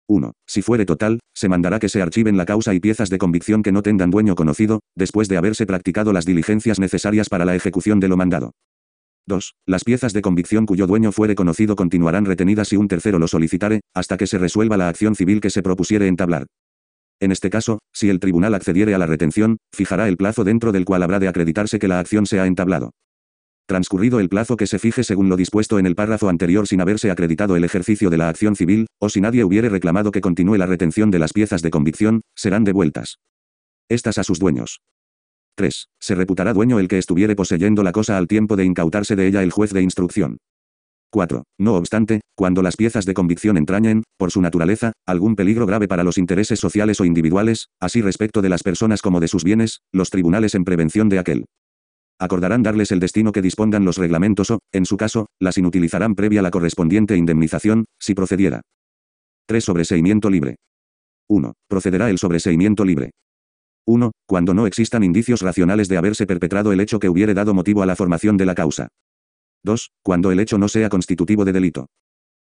1. 0.06 0.32
Si 0.46 0.62
fuere 0.62 0.84
total, 0.84 1.20
se 1.34 1.48
mandará 1.48 1.78
que 1.78 1.88
se 1.88 2.02
archiven 2.02 2.36
la 2.36 2.44
causa 2.44 2.74
y 2.74 2.80
piezas 2.80 3.08
de 3.10 3.18
convicción 3.18 3.62
que 3.62 3.72
no 3.72 3.82
tengan 3.82 4.10
dueño 4.10 4.34
conocido, 4.34 4.80
después 4.94 5.28
de 5.28 5.38
haberse 5.38 5.66
practicado 5.66 6.12
las 6.12 6.26
diligencias 6.26 6.78
necesarias 6.78 7.28
para 7.28 7.44
la 7.44 7.54
ejecución 7.54 8.00
de 8.00 8.08
lo 8.08 8.16
mandado. 8.16 8.52
2. 9.26 9.54
Las 9.66 9.84
piezas 9.84 10.12
de 10.12 10.20
convicción 10.20 10.66
cuyo 10.66 10.86
dueño 10.86 11.10
fuere 11.10 11.34
conocido 11.34 11.76
continuarán 11.76 12.26
retenidas 12.26 12.68
si 12.68 12.76
un 12.76 12.88
tercero 12.88 13.18
lo 13.18 13.28
solicitare, 13.28 13.80
hasta 13.94 14.18
que 14.18 14.26
se 14.26 14.36
resuelva 14.36 14.76
la 14.76 14.88
acción 14.88 15.14
civil 15.14 15.40
que 15.40 15.48
se 15.48 15.62
propusiere 15.62 16.08
entablar. 16.08 16.46
En 17.20 17.32
este 17.32 17.48
caso, 17.48 17.78
si 17.92 18.10
el 18.10 18.20
tribunal 18.20 18.54
accediere 18.54 18.94
a 18.94 18.98
la 18.98 19.06
retención, 19.06 19.56
fijará 19.74 20.08
el 20.08 20.18
plazo 20.18 20.44
dentro 20.44 20.72
del 20.72 20.84
cual 20.84 21.02
habrá 21.02 21.20
de 21.20 21.28
acreditarse 21.28 21.78
que 21.78 21.88
la 21.88 22.00
acción 22.00 22.26
se 22.26 22.40
ha 22.40 22.46
entablado. 22.46 22.90
Transcurrido 23.66 24.20
el 24.20 24.28
plazo 24.28 24.56
que 24.56 24.66
se 24.66 24.78
fije 24.78 25.04
según 25.04 25.30
lo 25.30 25.36
dispuesto 25.36 25.78
en 25.78 25.86
el 25.86 25.94
párrafo 25.94 26.28
anterior 26.28 26.68
sin 26.68 26.82
haberse 26.82 27.10
acreditado 27.10 27.56
el 27.56 27.64
ejercicio 27.64 28.10
de 28.10 28.18
la 28.18 28.28
acción 28.28 28.56
civil, 28.56 28.86
o 29.00 29.08
si 29.08 29.22
nadie 29.22 29.42
hubiere 29.42 29.70
reclamado 29.70 30.10
que 30.10 30.20
continúe 30.20 30.56
la 30.56 30.66
retención 30.66 31.10
de 31.10 31.18
las 31.18 31.32
piezas 31.32 31.62
de 31.62 31.70
convicción, 31.70 32.20
serán 32.34 32.64
devueltas. 32.64 33.16
Estas 33.88 34.18
a 34.18 34.24
sus 34.24 34.38
dueños. 34.38 34.80
3. 35.56 35.88
Se 35.98 36.14
reputará 36.14 36.52
dueño 36.52 36.78
el 36.78 36.88
que 36.88 36.98
estuviere 36.98 37.36
poseyendo 37.36 37.82
la 37.82 37.92
cosa 37.92 38.18
al 38.18 38.26
tiempo 38.26 38.56
de 38.56 38.64
incautarse 38.64 39.16
de 39.16 39.28
ella 39.28 39.42
el 39.42 39.50
juez 39.50 39.72
de 39.72 39.82
instrucción. 39.82 40.38
4. 41.10 41.44
No 41.58 41.76
obstante, 41.76 42.20
cuando 42.34 42.60
las 42.60 42.76
piezas 42.76 43.06
de 43.06 43.14
convicción 43.14 43.56
entrañen, 43.56 44.02
por 44.18 44.30
su 44.30 44.42
naturaleza, 44.42 44.92
algún 45.06 45.36
peligro 45.36 45.64
grave 45.64 45.86
para 45.86 46.02
los 46.02 46.18
intereses 46.18 46.58
sociales 46.58 47.00
o 47.00 47.04
individuales, 47.04 47.68
así 47.80 48.02
respecto 48.02 48.42
de 48.42 48.48
las 48.48 48.62
personas 48.62 49.00
como 49.00 49.20
de 49.20 49.28
sus 49.28 49.44
bienes, 49.44 49.80
los 49.92 50.10
tribunales 50.10 50.54
en 50.54 50.64
prevención 50.64 51.08
de 51.08 51.20
aquel. 51.20 51.44
Acordarán 52.18 52.62
darles 52.62 52.92
el 52.92 53.00
destino 53.00 53.32
que 53.32 53.42
dispongan 53.42 53.84
los 53.84 53.98
reglamentos 53.98 54.50
o, 54.50 54.60
en 54.72 54.86
su 54.86 54.96
caso, 54.96 55.26
las 55.40 55.58
inutilizarán 55.58 56.14
previa 56.14 56.42
la 56.42 56.50
correspondiente 56.50 57.16
indemnización, 57.16 57.86
si 57.98 58.14
procediera. 58.14 58.62
3. 59.46 59.64
Sobreseimiento 59.64 60.30
libre. 60.30 60.56
1. 61.28 61.54
Procederá 61.68 62.10
el 62.10 62.18
sobreseimiento 62.18 62.84
libre. 62.84 63.10
1. 63.86 64.12
Cuando 64.26 64.54
no 64.54 64.66
existan 64.66 65.04
indicios 65.04 65.42
racionales 65.42 65.88
de 65.88 65.96
haberse 65.96 66.26
perpetrado 66.26 66.72
el 66.72 66.80
hecho 66.80 66.98
que 66.98 67.08
hubiere 67.08 67.34
dado 67.34 67.52
motivo 67.52 67.82
a 67.82 67.86
la 67.86 67.96
formación 67.96 68.36
de 68.36 68.46
la 68.46 68.54
causa. 68.54 68.88
2. 69.64 69.90
Cuando 70.02 70.30
el 70.30 70.40
hecho 70.40 70.56
no 70.56 70.68
sea 70.68 70.88
constitutivo 70.88 71.44
de 71.44 71.52
delito. 71.52 71.86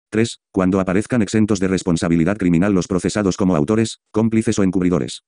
3. 0.10 0.40
Cuando 0.52 0.80
aparezcan 0.80 1.22
exentos 1.22 1.60
de 1.60 1.70
responsabilidad 1.70 2.38
criminal 2.38 2.74
los 2.74 2.88
procesados 2.88 3.38
como 3.38 3.56
autores, 3.56 4.00
cómplices 4.12 4.60
o 4.60 4.64
encubridores. 4.64 5.24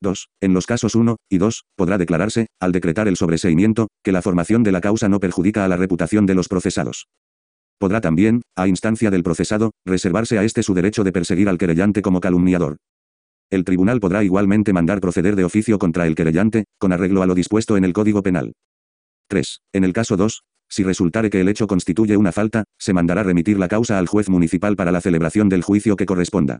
2. 0.00 0.28
En 0.40 0.54
los 0.54 0.66
casos 0.66 0.94
1 0.94 1.16
y 1.30 1.38
2, 1.38 1.64
podrá 1.76 1.98
declararse, 1.98 2.46
al 2.60 2.72
decretar 2.72 3.08
el 3.08 3.16
sobreseimiento, 3.16 3.88
que 4.02 4.12
la 4.12 4.22
formación 4.22 4.62
de 4.62 4.72
la 4.72 4.80
causa 4.80 5.08
no 5.08 5.20
perjudica 5.20 5.64
a 5.64 5.68
la 5.68 5.76
reputación 5.76 6.26
de 6.26 6.34
los 6.34 6.48
procesados. 6.48 7.06
Podrá 7.78 8.00
también, 8.00 8.42
a 8.56 8.68
instancia 8.68 9.10
del 9.10 9.22
procesado, 9.22 9.72
reservarse 9.84 10.38
a 10.38 10.44
este 10.44 10.62
su 10.62 10.74
derecho 10.74 11.04
de 11.04 11.12
perseguir 11.12 11.48
al 11.48 11.58
querellante 11.58 12.02
como 12.02 12.20
calumniador. 12.20 12.76
El 13.50 13.64
tribunal 13.64 14.00
podrá 14.00 14.24
igualmente 14.24 14.72
mandar 14.72 15.00
proceder 15.00 15.36
de 15.36 15.44
oficio 15.44 15.78
contra 15.78 16.06
el 16.06 16.14
querellante, 16.14 16.64
con 16.78 16.92
arreglo 16.92 17.22
a 17.22 17.26
lo 17.26 17.34
dispuesto 17.34 17.76
en 17.76 17.84
el 17.84 17.92
Código 17.92 18.22
Penal. 18.22 18.54
3. 19.28 19.60
En 19.72 19.84
el 19.84 19.92
caso 19.92 20.16
2, 20.16 20.42
si 20.68 20.82
resultare 20.82 21.30
que 21.30 21.40
el 21.40 21.48
hecho 21.48 21.66
constituye 21.66 22.16
una 22.16 22.32
falta, 22.32 22.64
se 22.78 22.92
mandará 22.92 23.22
remitir 23.22 23.58
la 23.58 23.68
causa 23.68 23.98
al 23.98 24.06
juez 24.06 24.28
municipal 24.28 24.74
para 24.74 24.90
la 24.90 25.00
celebración 25.00 25.48
del 25.48 25.62
juicio 25.62 25.96
que 25.96 26.06
corresponda. 26.06 26.58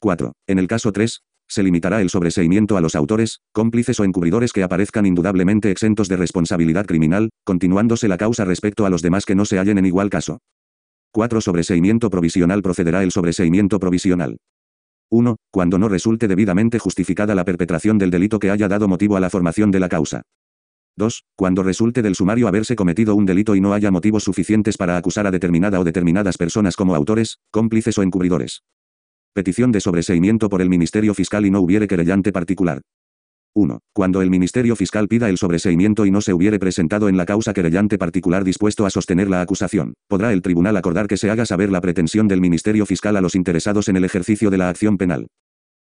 4. 0.00 0.32
En 0.46 0.58
el 0.58 0.68
caso 0.68 0.92
3, 0.92 1.20
se 1.54 1.62
limitará 1.62 2.00
el 2.00 2.10
sobreseimiento 2.10 2.76
a 2.76 2.80
los 2.80 2.96
autores, 2.96 3.40
cómplices 3.52 4.00
o 4.00 4.04
encubridores 4.04 4.52
que 4.52 4.64
aparezcan 4.64 5.06
indudablemente 5.06 5.70
exentos 5.70 6.08
de 6.08 6.16
responsabilidad 6.16 6.84
criminal, 6.84 7.30
continuándose 7.44 8.08
la 8.08 8.18
causa 8.18 8.44
respecto 8.44 8.84
a 8.84 8.90
los 8.90 9.02
demás 9.02 9.24
que 9.24 9.36
no 9.36 9.44
se 9.44 9.58
hallen 9.58 9.78
en 9.78 9.86
igual 9.86 10.10
caso. 10.10 10.40
4. 11.12 11.40
Sobreseimiento 11.40 12.10
provisional 12.10 12.60
procederá 12.60 13.04
el 13.04 13.12
sobreseimiento 13.12 13.78
provisional. 13.78 14.36
1. 15.10 15.36
Cuando 15.52 15.78
no 15.78 15.88
resulte 15.88 16.26
debidamente 16.26 16.80
justificada 16.80 17.36
la 17.36 17.44
perpetración 17.44 17.98
del 17.98 18.10
delito 18.10 18.40
que 18.40 18.50
haya 18.50 18.66
dado 18.66 18.88
motivo 18.88 19.16
a 19.16 19.20
la 19.20 19.30
formación 19.30 19.70
de 19.70 19.78
la 19.78 19.88
causa. 19.88 20.22
2. 20.96 21.24
Cuando 21.36 21.62
resulte 21.62 22.02
del 22.02 22.16
sumario 22.16 22.48
haberse 22.48 22.74
cometido 22.74 23.14
un 23.14 23.26
delito 23.26 23.54
y 23.54 23.60
no 23.60 23.74
haya 23.74 23.92
motivos 23.92 24.24
suficientes 24.24 24.76
para 24.76 24.96
acusar 24.96 25.28
a 25.28 25.30
determinada 25.30 25.78
o 25.78 25.84
determinadas 25.84 26.36
personas 26.36 26.74
como 26.74 26.96
autores, 26.96 27.38
cómplices 27.52 27.96
o 27.98 28.02
encubridores. 28.02 28.62
Petición 29.34 29.72
de 29.72 29.80
sobreseimiento 29.80 30.48
por 30.48 30.62
el 30.62 30.68
Ministerio 30.68 31.12
Fiscal 31.12 31.44
y 31.44 31.50
no 31.50 31.58
hubiere 31.58 31.88
querellante 31.88 32.30
particular. 32.30 32.82
1. 33.54 33.80
Cuando 33.92 34.22
el 34.22 34.30
Ministerio 34.30 34.76
Fiscal 34.76 35.08
pida 35.08 35.28
el 35.28 35.38
sobreseimiento 35.38 36.06
y 36.06 36.12
no 36.12 36.20
se 36.20 36.32
hubiere 36.32 36.60
presentado 36.60 37.08
en 37.08 37.16
la 37.16 37.26
causa 37.26 37.52
querellante 37.52 37.98
particular 37.98 38.44
dispuesto 38.44 38.86
a 38.86 38.90
sostener 38.90 39.28
la 39.28 39.40
acusación, 39.40 39.94
podrá 40.06 40.32
el 40.32 40.40
tribunal 40.40 40.76
acordar 40.76 41.08
que 41.08 41.16
se 41.16 41.30
haga 41.30 41.46
saber 41.46 41.72
la 41.72 41.80
pretensión 41.80 42.28
del 42.28 42.40
Ministerio 42.40 42.86
Fiscal 42.86 43.16
a 43.16 43.20
los 43.20 43.34
interesados 43.34 43.88
en 43.88 43.96
el 43.96 44.04
ejercicio 44.04 44.50
de 44.50 44.58
la 44.58 44.68
acción 44.68 44.98
penal. 44.98 45.26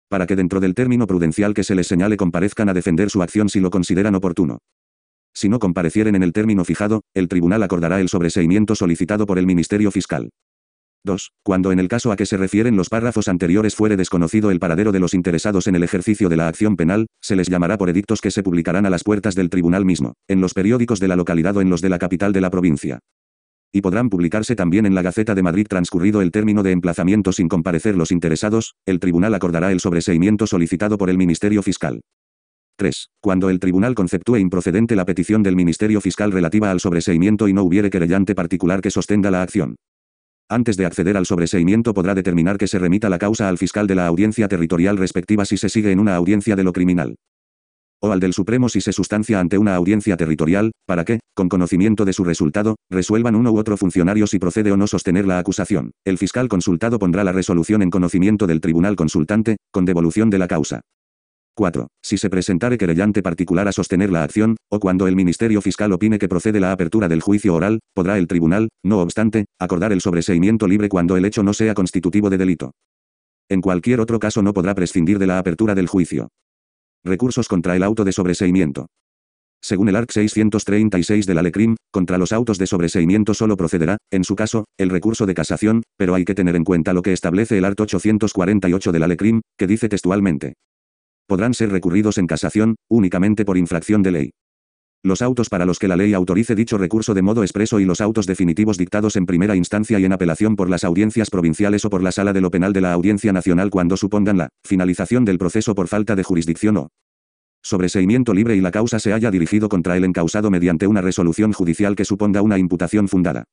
Para 0.08 0.28
que 0.28 0.36
dentro 0.36 0.60
del 0.60 0.74
término 0.74 1.08
prudencial 1.08 1.52
que 1.52 1.64
se 1.64 1.74
les 1.74 1.88
señale 1.88 2.16
comparezcan 2.16 2.68
a 2.68 2.74
defender 2.74 3.10
su 3.10 3.24
acción 3.24 3.48
si 3.48 3.58
lo 3.58 3.70
consideran 3.70 4.14
oportuno. 4.14 4.58
Si 5.34 5.48
no 5.48 5.58
comparecieren 5.58 6.14
en 6.14 6.22
el 6.22 6.32
término 6.32 6.64
fijado, 6.64 7.02
el 7.12 7.26
tribunal 7.26 7.64
acordará 7.64 8.00
el 8.00 8.08
sobreseimiento 8.08 8.76
solicitado 8.76 9.26
por 9.26 9.40
el 9.40 9.46
Ministerio 9.46 9.90
Fiscal. 9.90 10.30
2. 11.04 11.32
Cuando 11.42 11.72
en 11.72 11.80
el 11.80 11.88
caso 11.88 12.12
a 12.12 12.16
que 12.16 12.26
se 12.26 12.36
refieren 12.36 12.76
los 12.76 12.88
párrafos 12.88 13.26
anteriores 13.26 13.74
fuere 13.74 13.96
desconocido 13.96 14.50
el 14.50 14.60
paradero 14.60 14.92
de 14.92 15.00
los 15.00 15.14
interesados 15.14 15.66
en 15.66 15.74
el 15.74 15.82
ejercicio 15.82 16.28
de 16.28 16.36
la 16.36 16.46
acción 16.46 16.76
penal, 16.76 17.08
se 17.20 17.34
les 17.34 17.48
llamará 17.48 17.76
por 17.76 17.90
edictos 17.90 18.20
que 18.20 18.30
se 18.30 18.42
publicarán 18.42 18.86
a 18.86 18.90
las 18.90 19.02
puertas 19.02 19.34
del 19.34 19.50
tribunal 19.50 19.84
mismo, 19.84 20.14
en 20.28 20.40
los 20.40 20.54
periódicos 20.54 21.00
de 21.00 21.08
la 21.08 21.16
localidad 21.16 21.56
o 21.56 21.60
en 21.60 21.70
los 21.70 21.80
de 21.80 21.88
la 21.88 21.98
capital 21.98 22.32
de 22.32 22.40
la 22.40 22.50
provincia. 22.50 23.00
Y 23.72 23.80
podrán 23.80 24.10
publicarse 24.10 24.54
también 24.54 24.86
en 24.86 24.94
la 24.94 25.02
Gaceta 25.02 25.34
de 25.34 25.42
Madrid 25.42 25.66
transcurrido 25.68 26.22
el 26.22 26.30
término 26.30 26.62
de 26.62 26.72
emplazamiento 26.72 27.32
sin 27.32 27.48
comparecer 27.48 27.96
los 27.96 28.12
interesados, 28.12 28.74
el 28.86 29.00
tribunal 29.00 29.34
acordará 29.34 29.72
el 29.72 29.80
sobreseimiento 29.80 30.46
solicitado 30.46 30.98
por 30.98 31.10
el 31.10 31.18
Ministerio 31.18 31.62
Fiscal. 31.62 32.02
3. 32.76 33.08
Cuando 33.20 33.50
el 33.50 33.60
tribunal 33.60 33.94
conceptúe 33.94 34.36
improcedente 34.36 34.94
la 34.94 35.04
petición 35.04 35.42
del 35.42 35.56
Ministerio 35.56 36.00
Fiscal 36.00 36.32
relativa 36.32 36.70
al 36.70 36.80
sobreseimiento 36.80 37.48
y 37.48 37.52
no 37.54 37.64
hubiere 37.64 37.90
querellante 37.90 38.34
particular 38.34 38.80
que 38.80 38.90
sostenga 38.90 39.30
la 39.30 39.42
acción 39.42 39.76
Antes 40.52 40.76
de 40.76 40.84
acceder 40.84 41.16
al 41.16 41.24
sobreseimiento 41.24 41.94
podrá 41.94 42.14
determinar 42.14 42.58
que 42.58 42.66
se 42.66 42.78
remita 42.78 43.08
la 43.08 43.18
causa 43.18 43.48
al 43.48 43.56
fiscal 43.56 43.86
de 43.86 43.94
la 43.94 44.06
audiencia 44.06 44.48
territorial 44.48 44.98
respectiva 44.98 45.46
si 45.46 45.56
se 45.56 45.70
sigue 45.70 45.92
en 45.92 45.98
una 45.98 46.14
audiencia 46.14 46.56
de 46.56 46.62
lo 46.62 46.74
criminal 46.74 47.14
o 48.02 48.10
al 48.10 48.18
del 48.18 48.32
Supremo 48.32 48.68
si 48.68 48.80
se 48.80 48.92
sustancia 48.92 49.38
ante 49.38 49.58
una 49.58 49.76
audiencia 49.76 50.16
territorial, 50.16 50.72
para 50.86 51.04
que, 51.04 51.20
con 51.34 51.48
conocimiento 51.48 52.04
de 52.04 52.12
su 52.12 52.24
resultado, 52.24 52.74
resuelvan 52.90 53.36
uno 53.36 53.52
u 53.52 53.58
otro 53.58 53.76
funcionario 53.76 54.26
si 54.26 54.40
procede 54.40 54.72
o 54.72 54.76
no 54.76 54.88
sostener 54.88 55.24
la 55.24 55.38
acusación. 55.38 55.92
El 56.04 56.18
fiscal 56.18 56.48
consultado 56.48 56.98
pondrá 56.98 57.22
la 57.22 57.30
resolución 57.30 57.80
en 57.80 57.90
conocimiento 57.90 58.48
del 58.48 58.60
tribunal 58.60 58.96
consultante, 58.96 59.56
con 59.70 59.84
devolución 59.84 60.30
de 60.30 60.38
la 60.38 60.48
causa. 60.48 60.80
4. 61.54 61.88
Si 62.02 62.18
se 62.18 62.30
presentare 62.30 62.78
querellante 62.78 63.22
particular 63.22 63.68
a 63.68 63.72
sostener 63.72 64.10
la 64.10 64.22
acción, 64.22 64.56
o 64.70 64.80
cuando 64.80 65.06
el 65.06 65.16
Ministerio 65.16 65.60
Fiscal 65.60 65.92
opine 65.92 66.18
que 66.18 66.28
procede 66.28 66.60
la 66.60 66.72
apertura 66.72 67.08
del 67.08 67.20
juicio 67.20 67.54
oral, 67.54 67.80
podrá 67.94 68.18
el 68.18 68.26
tribunal, 68.26 68.68
no 68.82 69.00
obstante, 69.00 69.44
acordar 69.58 69.92
el 69.92 70.00
sobreseimiento 70.00 70.66
libre 70.66 70.88
cuando 70.88 71.16
el 71.16 71.24
hecho 71.24 71.42
no 71.42 71.52
sea 71.52 71.74
constitutivo 71.74 72.30
de 72.30 72.38
delito. 72.38 72.72
En 73.50 73.60
cualquier 73.60 74.00
otro 74.00 74.18
caso 74.18 74.42
no 74.42 74.54
podrá 74.54 74.74
prescindir 74.74 75.18
de 75.18 75.26
la 75.26 75.38
apertura 75.38 75.74
del 75.74 75.86
juicio. 75.86 76.28
Recursos 77.04 77.48
contra 77.48 77.76
el 77.76 77.82
auto 77.82 78.04
de 78.04 78.12
sobreseimiento. 78.12 78.86
Según 79.60 79.88
el 79.88 79.96
ARC 79.96 80.10
636 80.10 81.26
de 81.26 81.34
la 81.34 81.42
LECRIM, 81.42 81.76
contra 81.92 82.18
los 82.18 82.32
autos 82.32 82.58
de 82.58 82.66
sobreseimiento 82.66 83.34
solo 83.34 83.56
procederá, 83.56 83.98
en 84.10 84.24
su 84.24 84.34
caso, 84.34 84.64
el 84.78 84.90
recurso 84.90 85.26
de 85.26 85.34
casación, 85.34 85.82
pero 85.96 86.14
hay 86.14 86.24
que 86.24 86.34
tener 86.34 86.56
en 86.56 86.64
cuenta 86.64 86.92
lo 86.92 87.02
que 87.02 87.12
establece 87.12 87.58
el 87.58 87.64
ART 87.64 87.80
848 87.80 88.90
de 88.90 88.98
la 88.98 89.06
LECRIM, 89.06 89.40
que 89.56 89.66
dice 89.68 89.88
textualmente. 89.88 90.54
Podrán 91.26 91.54
ser 91.54 91.70
recurridos 91.70 92.18
en 92.18 92.26
casación, 92.26 92.76
únicamente 92.88 93.44
por 93.44 93.56
infracción 93.56 94.02
de 94.02 94.10
ley. 94.10 94.30
Los 95.04 95.20
autos 95.20 95.48
para 95.48 95.66
los 95.66 95.80
que 95.80 95.88
la 95.88 95.96
ley 95.96 96.14
autorice 96.14 96.54
dicho 96.54 96.78
recurso 96.78 97.12
de 97.12 97.22
modo 97.22 97.42
expreso 97.42 97.80
y 97.80 97.84
los 97.84 98.00
autos 98.00 98.26
definitivos 98.26 98.78
dictados 98.78 99.16
en 99.16 99.26
primera 99.26 99.56
instancia 99.56 99.98
y 99.98 100.04
en 100.04 100.12
apelación 100.12 100.54
por 100.54 100.70
las 100.70 100.84
audiencias 100.84 101.28
provinciales 101.28 101.84
o 101.84 101.90
por 101.90 102.04
la 102.04 102.12
sala 102.12 102.32
de 102.32 102.40
lo 102.40 102.52
penal 102.52 102.72
de 102.72 102.82
la 102.82 102.92
Audiencia 102.92 103.32
Nacional 103.32 103.70
cuando 103.70 103.96
supongan 103.96 104.38
la 104.38 104.48
finalización 104.64 105.24
del 105.24 105.38
proceso 105.38 105.74
por 105.74 105.88
falta 105.88 106.14
de 106.14 106.22
jurisdicción 106.22 106.76
o 106.76 106.88
sobreseimiento 107.64 108.32
libre 108.32 108.54
y 108.54 108.60
la 108.60 108.70
causa 108.70 109.00
se 109.00 109.12
haya 109.12 109.32
dirigido 109.32 109.68
contra 109.68 109.96
el 109.96 110.04
encausado 110.04 110.50
mediante 110.50 110.86
una 110.86 111.00
resolución 111.00 111.52
judicial 111.52 111.96
que 111.96 112.04
suponga 112.04 112.42
una 112.42 112.58
imputación 112.58 113.08
fundada. 113.08 113.44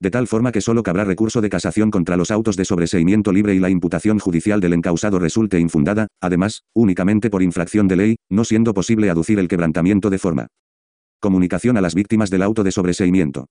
De 0.00 0.10
tal 0.10 0.26
forma 0.26 0.52
que 0.52 0.60
solo 0.60 0.82
cabrá 0.82 1.04
recurso 1.04 1.40
de 1.40 1.50
casación 1.50 1.90
contra 1.90 2.16
los 2.16 2.30
autos 2.30 2.56
de 2.56 2.64
sobreseimiento 2.64 3.32
libre 3.32 3.54
y 3.54 3.58
la 3.58 3.70
imputación 3.70 4.18
judicial 4.18 4.60
del 4.60 4.72
encausado 4.72 5.18
resulte 5.18 5.58
infundada, 5.60 6.08
además, 6.20 6.62
únicamente 6.74 7.30
por 7.30 7.42
infracción 7.42 7.88
de 7.88 7.96
ley, 7.96 8.16
no 8.30 8.44
siendo 8.44 8.74
posible 8.74 9.10
aducir 9.10 9.38
el 9.38 9.48
quebrantamiento 9.48 10.10
de 10.10 10.18
forma. 10.18 10.46
Comunicación 11.20 11.76
a 11.76 11.80
las 11.80 11.94
víctimas 11.94 12.30
del 12.30 12.42
auto 12.42 12.64
de 12.64 12.72
sobreseimiento. 12.72 13.46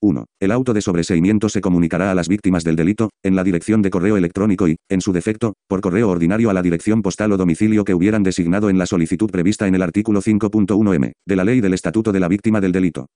1. 0.00 0.26
El 0.40 0.50
auto 0.50 0.74
de 0.74 0.82
sobreseimiento 0.82 1.48
se 1.48 1.60
comunicará 1.60 2.10
a 2.10 2.14
las 2.14 2.28
víctimas 2.28 2.62
del 2.62 2.76
delito, 2.76 3.10
en 3.22 3.36
la 3.36 3.44
dirección 3.44 3.80
de 3.80 3.90
correo 3.90 4.16
electrónico 4.16 4.68
y, 4.68 4.76
en 4.90 5.00
su 5.00 5.12
defecto, 5.12 5.54
por 5.66 5.80
correo 5.80 6.10
ordinario 6.10 6.50
a 6.50 6.52
la 6.52 6.62
dirección 6.62 7.00
postal 7.02 7.32
o 7.32 7.36
domicilio 7.36 7.84
que 7.84 7.94
hubieran 7.94 8.22
designado 8.22 8.68
en 8.68 8.78
la 8.78 8.86
solicitud 8.86 9.30
prevista 9.30 9.66
en 9.66 9.74
el 9.74 9.82
artículo 9.82 10.20
5.1m, 10.20 11.12
de 11.26 11.36
la 11.36 11.44
Ley 11.44 11.60
del 11.60 11.74
Estatuto 11.74 12.12
de 12.12 12.20
la 12.20 12.28
Víctima 12.28 12.60
del 12.60 12.72
Delito. 12.72 13.06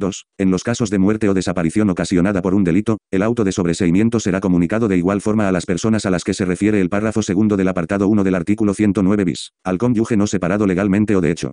2. 0.00 0.26
En 0.38 0.50
los 0.50 0.64
casos 0.64 0.90
de 0.90 0.98
muerte 0.98 1.28
o 1.28 1.34
desaparición 1.34 1.88
ocasionada 1.90 2.42
por 2.42 2.54
un 2.54 2.64
delito, 2.64 2.98
el 3.12 3.22
auto 3.22 3.44
de 3.44 3.52
sobreseimiento 3.52 4.18
será 4.18 4.40
comunicado 4.40 4.88
de 4.88 4.96
igual 4.96 5.20
forma 5.20 5.48
a 5.48 5.52
las 5.52 5.66
personas 5.66 6.06
a 6.06 6.10
las 6.10 6.24
que 6.24 6.34
se 6.34 6.44
refiere 6.44 6.80
el 6.80 6.88
párrafo 6.88 7.22
segundo 7.22 7.56
del 7.56 7.68
apartado 7.68 8.08
1 8.08 8.24
del 8.24 8.34
artículo 8.34 8.74
109 8.74 9.24
bis, 9.24 9.52
al 9.62 9.78
cónyuge 9.78 10.16
no 10.16 10.26
separado 10.26 10.66
legalmente 10.66 11.14
o 11.14 11.20
de 11.20 11.30
hecho, 11.30 11.52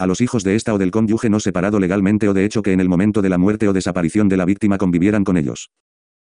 a 0.00 0.06
los 0.06 0.22
hijos 0.22 0.44
de 0.44 0.56
esta 0.56 0.72
o 0.72 0.78
del 0.78 0.90
cónyuge 0.90 1.28
no 1.28 1.40
separado 1.40 1.78
legalmente 1.78 2.26
o 2.26 2.32
de 2.32 2.46
hecho 2.46 2.62
que 2.62 2.72
en 2.72 2.80
el 2.80 2.88
momento 2.88 3.20
de 3.20 3.28
la 3.28 3.36
muerte 3.36 3.68
o 3.68 3.74
desaparición 3.74 4.30
de 4.30 4.38
la 4.38 4.46
víctima 4.46 4.78
convivieran 4.78 5.24
con 5.24 5.36
ellos. 5.36 5.70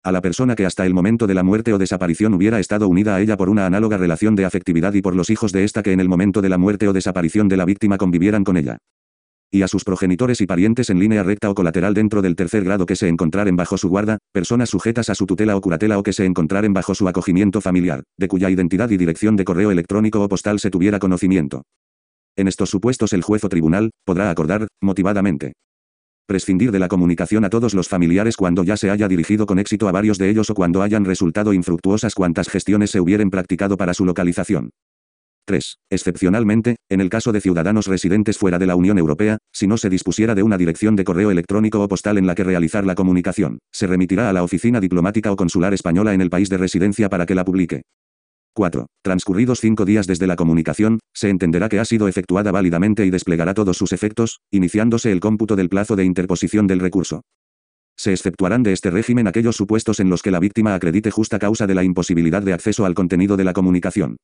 A 0.02 0.10
la 0.10 0.20
persona 0.20 0.56
que 0.56 0.66
hasta 0.66 0.84
el 0.84 0.94
momento 0.94 1.28
de 1.28 1.34
la 1.34 1.44
muerte 1.44 1.72
o 1.72 1.78
desaparición 1.78 2.34
hubiera 2.34 2.58
estado 2.58 2.88
unida 2.88 3.14
a 3.14 3.20
ella 3.20 3.36
por 3.36 3.48
una 3.48 3.64
análoga 3.64 3.98
relación 3.98 4.34
de 4.34 4.46
afectividad 4.46 4.94
y 4.94 5.00
por 5.00 5.14
los 5.14 5.30
hijos 5.30 5.52
de 5.52 5.62
esta 5.62 5.84
que 5.84 5.92
en 5.92 6.00
el 6.00 6.08
momento 6.08 6.42
de 6.42 6.48
la 6.48 6.58
muerte 6.58 6.88
o 6.88 6.92
desaparición 6.92 7.46
de 7.46 7.56
la 7.56 7.64
víctima 7.64 7.98
convivieran 7.98 8.42
con 8.42 8.56
ella. 8.56 8.78
Y 9.54 9.60
a 9.60 9.68
sus 9.68 9.84
progenitores 9.84 10.40
y 10.40 10.46
parientes 10.46 10.88
en 10.88 10.98
línea 10.98 11.22
recta 11.22 11.50
o 11.50 11.54
colateral 11.54 11.92
dentro 11.92 12.22
del 12.22 12.36
tercer 12.36 12.64
grado 12.64 12.86
que 12.86 12.96
se 12.96 13.08
encontraren 13.08 13.54
bajo 13.54 13.76
su 13.76 13.90
guarda, 13.90 14.16
personas 14.32 14.70
sujetas 14.70 15.10
a 15.10 15.14
su 15.14 15.26
tutela 15.26 15.54
o 15.54 15.60
curatela 15.60 15.98
o 15.98 16.02
que 16.02 16.14
se 16.14 16.24
encontraren 16.24 16.72
bajo 16.72 16.94
su 16.94 17.06
acogimiento 17.06 17.60
familiar, 17.60 18.02
de 18.18 18.28
cuya 18.28 18.48
identidad 18.48 18.88
y 18.88 18.96
dirección 18.96 19.36
de 19.36 19.44
correo 19.44 19.70
electrónico 19.70 20.22
o 20.22 20.28
postal 20.28 20.58
se 20.58 20.70
tuviera 20.70 20.98
conocimiento. 20.98 21.64
En 22.34 22.48
estos 22.48 22.70
supuestos 22.70 23.12
el 23.12 23.22
juez 23.22 23.44
o 23.44 23.50
tribunal, 23.50 23.90
podrá 24.06 24.30
acordar, 24.30 24.68
motivadamente, 24.80 25.52
prescindir 26.26 26.72
de 26.72 26.78
la 26.78 26.88
comunicación 26.88 27.44
a 27.44 27.50
todos 27.50 27.74
los 27.74 27.88
familiares 27.88 28.38
cuando 28.38 28.64
ya 28.64 28.78
se 28.78 28.88
haya 28.88 29.06
dirigido 29.06 29.44
con 29.44 29.58
éxito 29.58 29.86
a 29.86 29.92
varios 29.92 30.16
de 30.16 30.30
ellos 30.30 30.48
o 30.48 30.54
cuando 30.54 30.80
hayan 30.80 31.04
resultado 31.04 31.52
infructuosas 31.52 32.14
cuantas 32.14 32.48
gestiones 32.48 32.90
se 32.90 33.00
hubieran 33.00 33.28
practicado 33.28 33.76
para 33.76 33.92
su 33.92 34.06
localización. 34.06 34.70
3. 35.44 35.78
Excepcionalmente, 35.90 36.76
en 36.88 37.00
el 37.00 37.10
caso 37.10 37.32
de 37.32 37.40
ciudadanos 37.40 37.86
residentes 37.86 38.38
fuera 38.38 38.58
de 38.58 38.66
la 38.66 38.76
Unión 38.76 38.98
Europea, 38.98 39.38
si 39.52 39.66
no 39.66 39.76
se 39.76 39.90
dispusiera 39.90 40.34
de 40.34 40.42
una 40.42 40.58
dirección 40.58 40.96
de 40.96 41.04
correo 41.04 41.30
electrónico 41.30 41.82
o 41.82 41.88
postal 41.88 42.18
en 42.18 42.26
la 42.26 42.34
que 42.34 42.44
realizar 42.44 42.86
la 42.86 42.94
comunicación, 42.94 43.58
se 43.72 43.86
remitirá 43.86 44.30
a 44.30 44.32
la 44.32 44.42
oficina 44.42 44.80
diplomática 44.80 45.32
o 45.32 45.36
consular 45.36 45.74
española 45.74 46.14
en 46.14 46.20
el 46.20 46.30
país 46.30 46.48
de 46.48 46.58
residencia 46.58 47.08
para 47.08 47.26
que 47.26 47.34
la 47.34 47.44
publique. 47.44 47.82
4. 48.54 48.86
Transcurridos 49.02 49.60
cinco 49.60 49.84
días 49.86 50.06
desde 50.06 50.26
la 50.26 50.36
comunicación, 50.36 51.00
se 51.14 51.30
entenderá 51.30 51.68
que 51.70 51.80
ha 51.80 51.84
sido 51.86 52.06
efectuada 52.06 52.52
válidamente 52.52 53.06
y 53.06 53.10
desplegará 53.10 53.54
todos 53.54 53.78
sus 53.78 53.92
efectos, 53.92 54.40
iniciándose 54.50 55.10
el 55.10 55.20
cómputo 55.20 55.56
del 55.56 55.70
plazo 55.70 55.96
de 55.96 56.04
interposición 56.04 56.66
del 56.66 56.80
recurso. 56.80 57.22
Se 57.96 58.12
exceptuarán 58.12 58.62
de 58.62 58.72
este 58.72 58.90
régimen 58.90 59.26
aquellos 59.26 59.56
supuestos 59.56 60.00
en 60.00 60.10
los 60.10 60.22
que 60.22 60.30
la 60.30 60.38
víctima 60.38 60.74
acredite 60.74 61.10
justa 61.10 61.38
causa 61.38 61.66
de 61.66 61.74
la 61.74 61.84
imposibilidad 61.84 62.42
de 62.42 62.52
acceso 62.52 62.84
al 62.84 62.94
contenido 62.94 63.36
de 63.36 63.44
la 63.44 63.52
comunicación. 63.52 64.16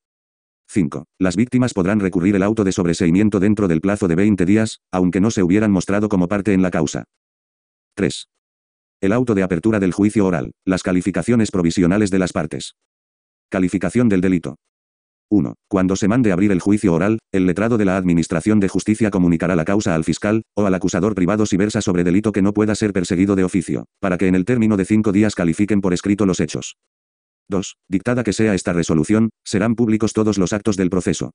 5. 0.70 1.06
Las 1.18 1.36
víctimas 1.36 1.72
podrán 1.72 1.98
recurrir 1.98 2.36
el 2.36 2.42
auto 2.42 2.62
de 2.62 2.72
sobreseimiento 2.72 3.40
dentro 3.40 3.68
del 3.68 3.80
plazo 3.80 4.06
de 4.06 4.14
20 4.14 4.44
días, 4.44 4.80
aunque 4.92 5.20
no 5.20 5.30
se 5.30 5.42
hubieran 5.42 5.70
mostrado 5.70 6.08
como 6.08 6.28
parte 6.28 6.52
en 6.52 6.62
la 6.62 6.70
causa. 6.70 7.04
3. 7.94 8.28
El 9.00 9.12
auto 9.12 9.34
de 9.34 9.42
apertura 9.42 9.80
del 9.80 9.92
juicio 9.92 10.26
oral. 10.26 10.52
Las 10.66 10.82
calificaciones 10.82 11.50
provisionales 11.50 12.10
de 12.10 12.18
las 12.18 12.32
partes. 12.32 12.74
Calificación 13.48 14.08
del 14.08 14.20
delito. 14.20 14.56
1. 15.30 15.54
Cuando 15.68 15.96
se 15.96 16.08
mande 16.08 16.32
abrir 16.32 16.52
el 16.52 16.60
juicio 16.60 16.94
oral, 16.94 17.18
el 17.32 17.46
letrado 17.46 17.78
de 17.78 17.84
la 17.84 17.96
Administración 17.96 18.60
de 18.60 18.68
Justicia 18.68 19.10
comunicará 19.10 19.56
la 19.56 19.64
causa 19.64 19.94
al 19.94 20.04
fiscal, 20.04 20.42
o 20.54 20.66
al 20.66 20.74
acusador 20.74 21.14
privado 21.14 21.46
si 21.46 21.56
versa 21.56 21.82
sobre 21.82 22.04
delito 22.04 22.32
que 22.32 22.42
no 22.42 22.52
pueda 22.52 22.74
ser 22.74 22.92
perseguido 22.92 23.36
de 23.36 23.44
oficio, 23.44 23.86
para 24.00 24.16
que 24.16 24.26
en 24.26 24.34
el 24.34 24.44
término 24.44 24.76
de 24.76 24.84
cinco 24.84 25.12
días 25.12 25.34
califiquen 25.34 25.80
por 25.80 25.92
escrito 25.92 26.24
los 26.26 26.40
hechos. 26.40 26.76
2. 27.48 27.76
Dictada 27.88 28.24
que 28.24 28.32
sea 28.32 28.54
esta 28.54 28.72
resolución, 28.72 29.30
serán 29.44 29.74
públicos 29.74 30.12
todos 30.12 30.38
los 30.38 30.52
actos 30.52 30.76
del 30.76 30.90
proceso. 30.90 31.32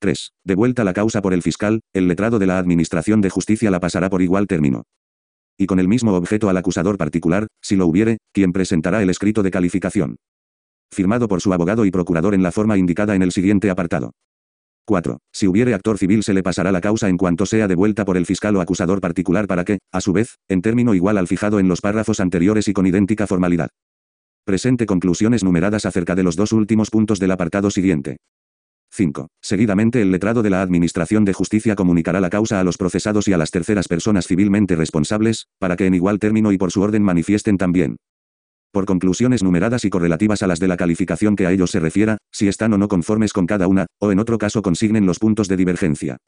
3. 0.00 0.32
Devuelta 0.44 0.84
la 0.84 0.92
causa 0.92 1.20
por 1.20 1.34
el 1.34 1.42
fiscal, 1.42 1.80
el 1.92 2.08
letrado 2.08 2.38
de 2.38 2.46
la 2.46 2.58
Administración 2.58 3.20
de 3.20 3.30
Justicia 3.30 3.70
la 3.70 3.80
pasará 3.80 4.08
por 4.08 4.22
igual 4.22 4.46
término. 4.46 4.84
Y 5.58 5.66
con 5.66 5.78
el 5.78 5.88
mismo 5.88 6.14
objeto 6.14 6.48
al 6.48 6.56
acusador 6.56 6.96
particular, 6.96 7.46
si 7.60 7.76
lo 7.76 7.86
hubiere, 7.86 8.18
quien 8.32 8.52
presentará 8.52 9.02
el 9.02 9.10
escrito 9.10 9.42
de 9.42 9.50
calificación 9.50 10.16
firmado 10.92 11.28
por 11.28 11.40
su 11.40 11.52
abogado 11.52 11.84
y 11.84 11.90
procurador 11.90 12.34
en 12.34 12.42
la 12.42 12.52
forma 12.52 12.76
indicada 12.76 13.14
en 13.14 13.22
el 13.22 13.32
siguiente 13.32 13.70
apartado. 13.70 14.12
4. 14.86 15.18
Si 15.32 15.46
hubiere 15.46 15.74
actor 15.74 15.98
civil 15.98 16.22
se 16.24 16.34
le 16.34 16.42
pasará 16.42 16.72
la 16.72 16.80
causa 16.80 17.08
en 17.08 17.16
cuanto 17.16 17.46
sea 17.46 17.68
devuelta 17.68 18.04
por 18.04 18.16
el 18.16 18.26
fiscal 18.26 18.56
o 18.56 18.60
acusador 18.60 19.00
particular 19.00 19.46
para 19.46 19.64
que, 19.64 19.78
a 19.92 20.00
su 20.00 20.12
vez, 20.12 20.38
en 20.48 20.62
término 20.62 20.94
igual 20.94 21.16
al 21.16 21.28
fijado 21.28 21.60
en 21.60 21.68
los 21.68 21.80
párrafos 21.80 22.18
anteriores 22.18 22.66
y 22.66 22.72
con 22.72 22.86
idéntica 22.86 23.26
formalidad. 23.28 23.68
Presente 24.44 24.86
conclusiones 24.86 25.44
numeradas 25.44 25.86
acerca 25.86 26.14
de 26.14 26.22
los 26.22 26.36
dos 26.36 26.52
últimos 26.52 26.90
puntos 26.90 27.18
del 27.18 27.30
apartado 27.30 27.70
siguiente. 27.70 28.16
5. 28.92 29.28
Seguidamente 29.40 30.02
el 30.02 30.10
letrado 30.10 30.42
de 30.42 30.50
la 30.50 30.62
Administración 30.62 31.24
de 31.24 31.32
Justicia 31.32 31.76
comunicará 31.76 32.20
la 32.20 32.30
causa 32.30 32.58
a 32.58 32.64
los 32.64 32.76
procesados 32.76 33.28
y 33.28 33.32
a 33.32 33.38
las 33.38 33.50
terceras 33.50 33.86
personas 33.86 34.26
civilmente 34.26 34.74
responsables, 34.74 35.46
para 35.58 35.76
que 35.76 35.86
en 35.86 35.94
igual 35.94 36.18
término 36.18 36.50
y 36.50 36.58
por 36.58 36.72
su 36.72 36.82
orden 36.82 37.02
manifiesten 37.02 37.56
también, 37.56 37.96
por 38.72 38.86
conclusiones 38.86 39.42
numeradas 39.42 39.84
y 39.84 39.90
correlativas 39.90 40.42
a 40.42 40.46
las 40.46 40.60
de 40.60 40.68
la 40.68 40.76
calificación 40.76 41.34
que 41.34 41.46
a 41.46 41.52
ellos 41.52 41.70
se 41.70 41.80
refiera, 41.80 42.18
si 42.30 42.48
están 42.48 42.72
o 42.72 42.78
no 42.78 42.88
conformes 42.88 43.32
con 43.32 43.46
cada 43.46 43.66
una, 43.66 43.86
o 43.98 44.12
en 44.12 44.20
otro 44.20 44.38
caso 44.38 44.62
consignen 44.62 45.06
los 45.06 45.18
puntos 45.18 45.48
de 45.48 45.56
divergencia. 45.56 46.18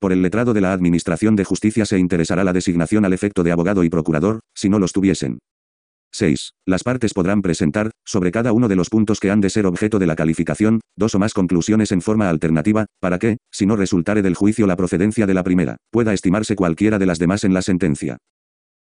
Por 0.00 0.12
el 0.12 0.22
letrado 0.22 0.54
de 0.54 0.60
la 0.60 0.72
Administración 0.72 1.36
de 1.36 1.44
Justicia 1.44 1.84
se 1.84 1.98
interesará 1.98 2.44
la 2.44 2.52
designación 2.52 3.04
al 3.04 3.12
efecto 3.12 3.42
de 3.42 3.52
abogado 3.52 3.84
y 3.84 3.90
procurador, 3.90 4.40
si 4.54 4.68
no 4.68 4.78
los 4.78 4.92
tuviesen. 4.92 5.38
6. 6.12 6.52
Las 6.66 6.82
partes 6.82 7.14
podrán 7.14 7.42
presentar, 7.42 7.90
sobre 8.04 8.30
cada 8.30 8.52
uno 8.52 8.68
de 8.68 8.76
los 8.76 8.90
puntos 8.90 9.20
que 9.20 9.30
han 9.30 9.40
de 9.40 9.50
ser 9.50 9.66
objeto 9.66 9.98
de 9.98 10.06
la 10.06 10.16
calificación, 10.16 10.80
dos 10.96 11.14
o 11.14 11.18
más 11.18 11.34
conclusiones 11.34 11.92
en 11.92 12.02
forma 12.02 12.28
alternativa, 12.28 12.86
para 13.00 13.18
que, 13.18 13.38
si 13.50 13.66
no 13.66 13.76
resultare 13.76 14.22
del 14.22 14.34
juicio 14.34 14.66
la 14.66 14.76
procedencia 14.76 15.26
de 15.26 15.34
la 15.34 15.44
primera, 15.44 15.76
pueda 15.90 16.14
estimarse 16.14 16.56
cualquiera 16.56 16.98
de 16.98 17.06
las 17.06 17.18
demás 17.18 17.44
en 17.44 17.54
la 17.54 17.62
sentencia. 17.62 18.18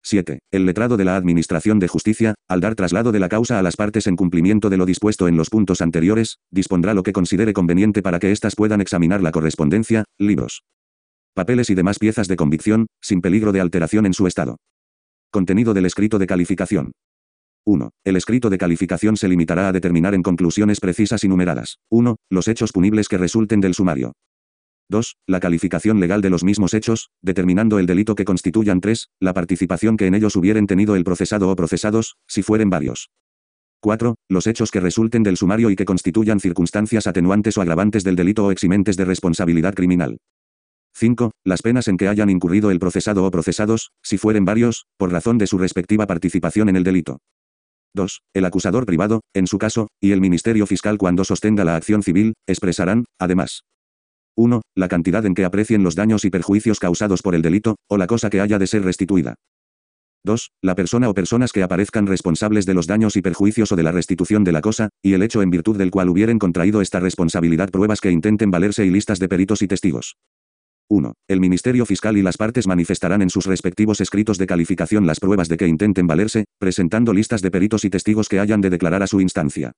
7. 0.02 0.40
El 0.52 0.66
letrado 0.66 0.98
de 0.98 1.06
la 1.06 1.18
Administración 1.18 1.80
de 1.80 1.88
Justicia, 1.88 2.36
al 2.48 2.62
dar 2.62 2.76
traslado 2.76 3.12
de 3.12 3.20
la 3.20 3.30
causa 3.30 3.60
a 3.60 3.62
las 3.62 3.76
partes 3.76 4.08
en 4.08 4.16
cumplimiento 4.16 4.70
de 4.70 4.78
lo 4.78 4.86
dispuesto 4.86 5.28
en 5.28 5.36
los 5.36 5.50
puntos 5.50 5.82
anteriores, 5.82 6.38
dispondrá 6.52 6.94
lo 6.94 7.04
que 7.04 7.12
considere 7.12 7.54
conveniente 7.54 8.02
para 8.02 8.20
que 8.20 8.32
éstas 8.32 8.56
puedan 8.56 8.82
examinar 8.82 9.22
la 9.22 9.32
correspondencia, 9.32 10.06
libros, 10.18 10.64
papeles 11.34 11.70
y 11.70 11.76
demás 11.76 12.00
piezas 12.00 12.28
de 12.28 12.38
convicción, 12.38 12.88
sin 13.02 13.22
peligro 13.22 13.52
de 13.52 13.62
alteración 13.62 14.06
en 14.06 14.14
su 14.14 14.26
estado. 14.26 14.58
Contenido 15.32 15.74
del 15.74 15.86
escrito 15.86 16.18
de 16.18 16.28
calificación. 16.28 16.92
1. 17.66 17.92
El 18.04 18.16
escrito 18.16 18.50
de 18.50 18.58
calificación 18.58 19.18
se 19.18 19.28
limitará 19.28 19.68
a 19.68 19.72
determinar 19.72 20.14
en 20.14 20.24
conclusiones 20.24 20.80
precisas 20.80 21.24
y 21.24 21.28
numeradas. 21.28 21.80
1. 21.90 22.16
Los 22.30 22.48
hechos 22.48 22.72
punibles 22.72 23.08
que 23.08 23.18
resulten 23.18 23.62
del 23.62 23.74
sumario. 23.74 24.14
2. 24.90 25.18
La 25.28 25.40
calificación 25.40 26.00
legal 26.00 26.22
de 26.22 26.32
los 26.32 26.44
mismos 26.44 26.74
hechos, 26.74 27.10
determinando 27.22 27.78
el 27.78 27.86
delito 27.86 28.16
que 28.16 28.26
constituyan 28.26 28.82
3. 28.82 29.10
La 29.20 29.34
participación 29.34 29.98
que 29.98 30.08
en 30.08 30.16
ellos 30.16 30.36
hubieren 30.36 30.66
tenido 30.66 30.96
el 30.96 31.04
procesado 31.04 31.50
o 31.50 31.56
procesados, 31.56 32.18
si 32.28 32.42
fueren 32.42 32.70
varios. 32.70 33.12
4. 33.82 34.16
Los 34.30 34.48
hechos 34.48 34.72
que 34.72 34.80
resulten 34.80 35.24
del 35.24 35.38
sumario 35.38 35.70
y 35.70 35.76
que 35.76 35.86
constituyan 35.86 36.40
circunstancias 36.40 37.08
atenuantes 37.08 37.58
o 37.58 37.62
agravantes 37.62 38.04
del 38.04 38.16
delito 38.16 38.46
o 38.46 38.52
eximentes 38.52 38.98
de 38.98 39.06
responsabilidad 39.06 39.76
criminal. 39.76 40.18
5. 40.96 41.32
Las 41.46 41.62
penas 41.62 41.88
en 41.88 41.96
que 41.96 42.08
hayan 42.08 42.30
incurrido 42.30 42.72
el 42.72 42.80
procesado 42.80 43.24
o 43.24 43.32
procesados, 43.32 43.92
si 44.04 44.18
fueren 44.18 44.44
varios, 44.44 44.86
por 44.98 45.12
razón 45.12 45.38
de 45.38 45.48
su 45.48 45.58
respectiva 45.58 46.08
participación 46.08 46.68
en 46.68 46.76
el 46.76 46.84
delito. 46.84 47.20
2. 47.94 48.22
El 48.34 48.46
acusador 48.46 48.86
privado, 48.86 49.22
en 49.34 49.48
su 49.48 49.58
caso, 49.58 49.88
y 50.02 50.12
el 50.12 50.22
Ministerio 50.22 50.66
Fiscal 50.66 50.98
cuando 50.98 51.24
sostenga 51.24 51.64
la 51.64 51.76
acción 51.76 52.04
civil, 52.04 52.34
expresarán, 52.48 53.06
además. 53.20 53.62
1. 54.36 54.62
La 54.76 54.88
cantidad 54.88 55.26
en 55.26 55.34
que 55.34 55.46
aprecien 55.46 55.84
los 55.84 55.96
daños 55.96 56.24
y 56.26 56.30
perjuicios 56.30 56.80
causados 56.80 57.22
por 57.22 57.36
el 57.36 57.42
delito, 57.42 57.76
o 57.90 57.98
la 57.98 58.08
cosa 58.08 58.30
que 58.30 58.42
haya 58.42 58.58
de 58.58 58.68
ser 58.68 58.84
restituida. 58.84 59.36
2. 60.26 60.52
La 60.62 60.76
persona 60.76 61.10
o 61.10 61.14
personas 61.14 61.52
que 61.52 61.64
aparezcan 61.64 62.08
responsables 62.08 62.66
de 62.66 62.74
los 62.74 62.88
daños 62.88 63.16
y 63.16 63.22
perjuicios 63.22 63.72
o 63.72 63.76
de 63.76 63.84
la 63.84 63.92
restitución 63.92 64.44
de 64.44 64.52
la 64.52 64.62
cosa, 64.62 64.90
y 65.02 65.14
el 65.14 65.24
hecho 65.24 65.42
en 65.42 65.50
virtud 65.50 65.78
del 65.78 65.92
cual 65.92 66.10
hubieren 66.10 66.40
contraído 66.40 66.82
esta 66.82 67.00
responsabilidad 67.00 67.70
pruebas 67.70 68.02
que 68.02 68.12
intenten 68.12 68.52
valerse 68.52 68.86
y 68.86 68.90
listas 68.90 69.20
de 69.20 69.30
peritos 69.30 69.62
y 69.62 69.68
testigos. 69.68 70.18
1. 70.90 71.14
El 71.28 71.40
Ministerio 71.40 71.86
Fiscal 71.86 72.18
y 72.18 72.24
las 72.24 72.36
partes 72.36 72.66
manifestarán 72.66 73.22
en 73.22 73.30
sus 73.30 73.46
respectivos 73.46 74.02
escritos 74.02 74.40
de 74.40 74.48
calificación 74.48 75.06
las 75.06 75.20
pruebas 75.20 75.48
de 75.48 75.58
que 75.58 75.68
intenten 75.68 76.08
valerse, 76.08 76.46
presentando 76.58 77.14
listas 77.14 77.44
de 77.44 77.52
peritos 77.52 77.86
y 77.86 77.92
testigos 77.92 78.28
que 78.28 78.40
hayan 78.40 78.60
de 78.60 78.72
declarar 78.72 79.04
a 79.04 79.08
su 79.08 79.22
instancia. 79.22 79.74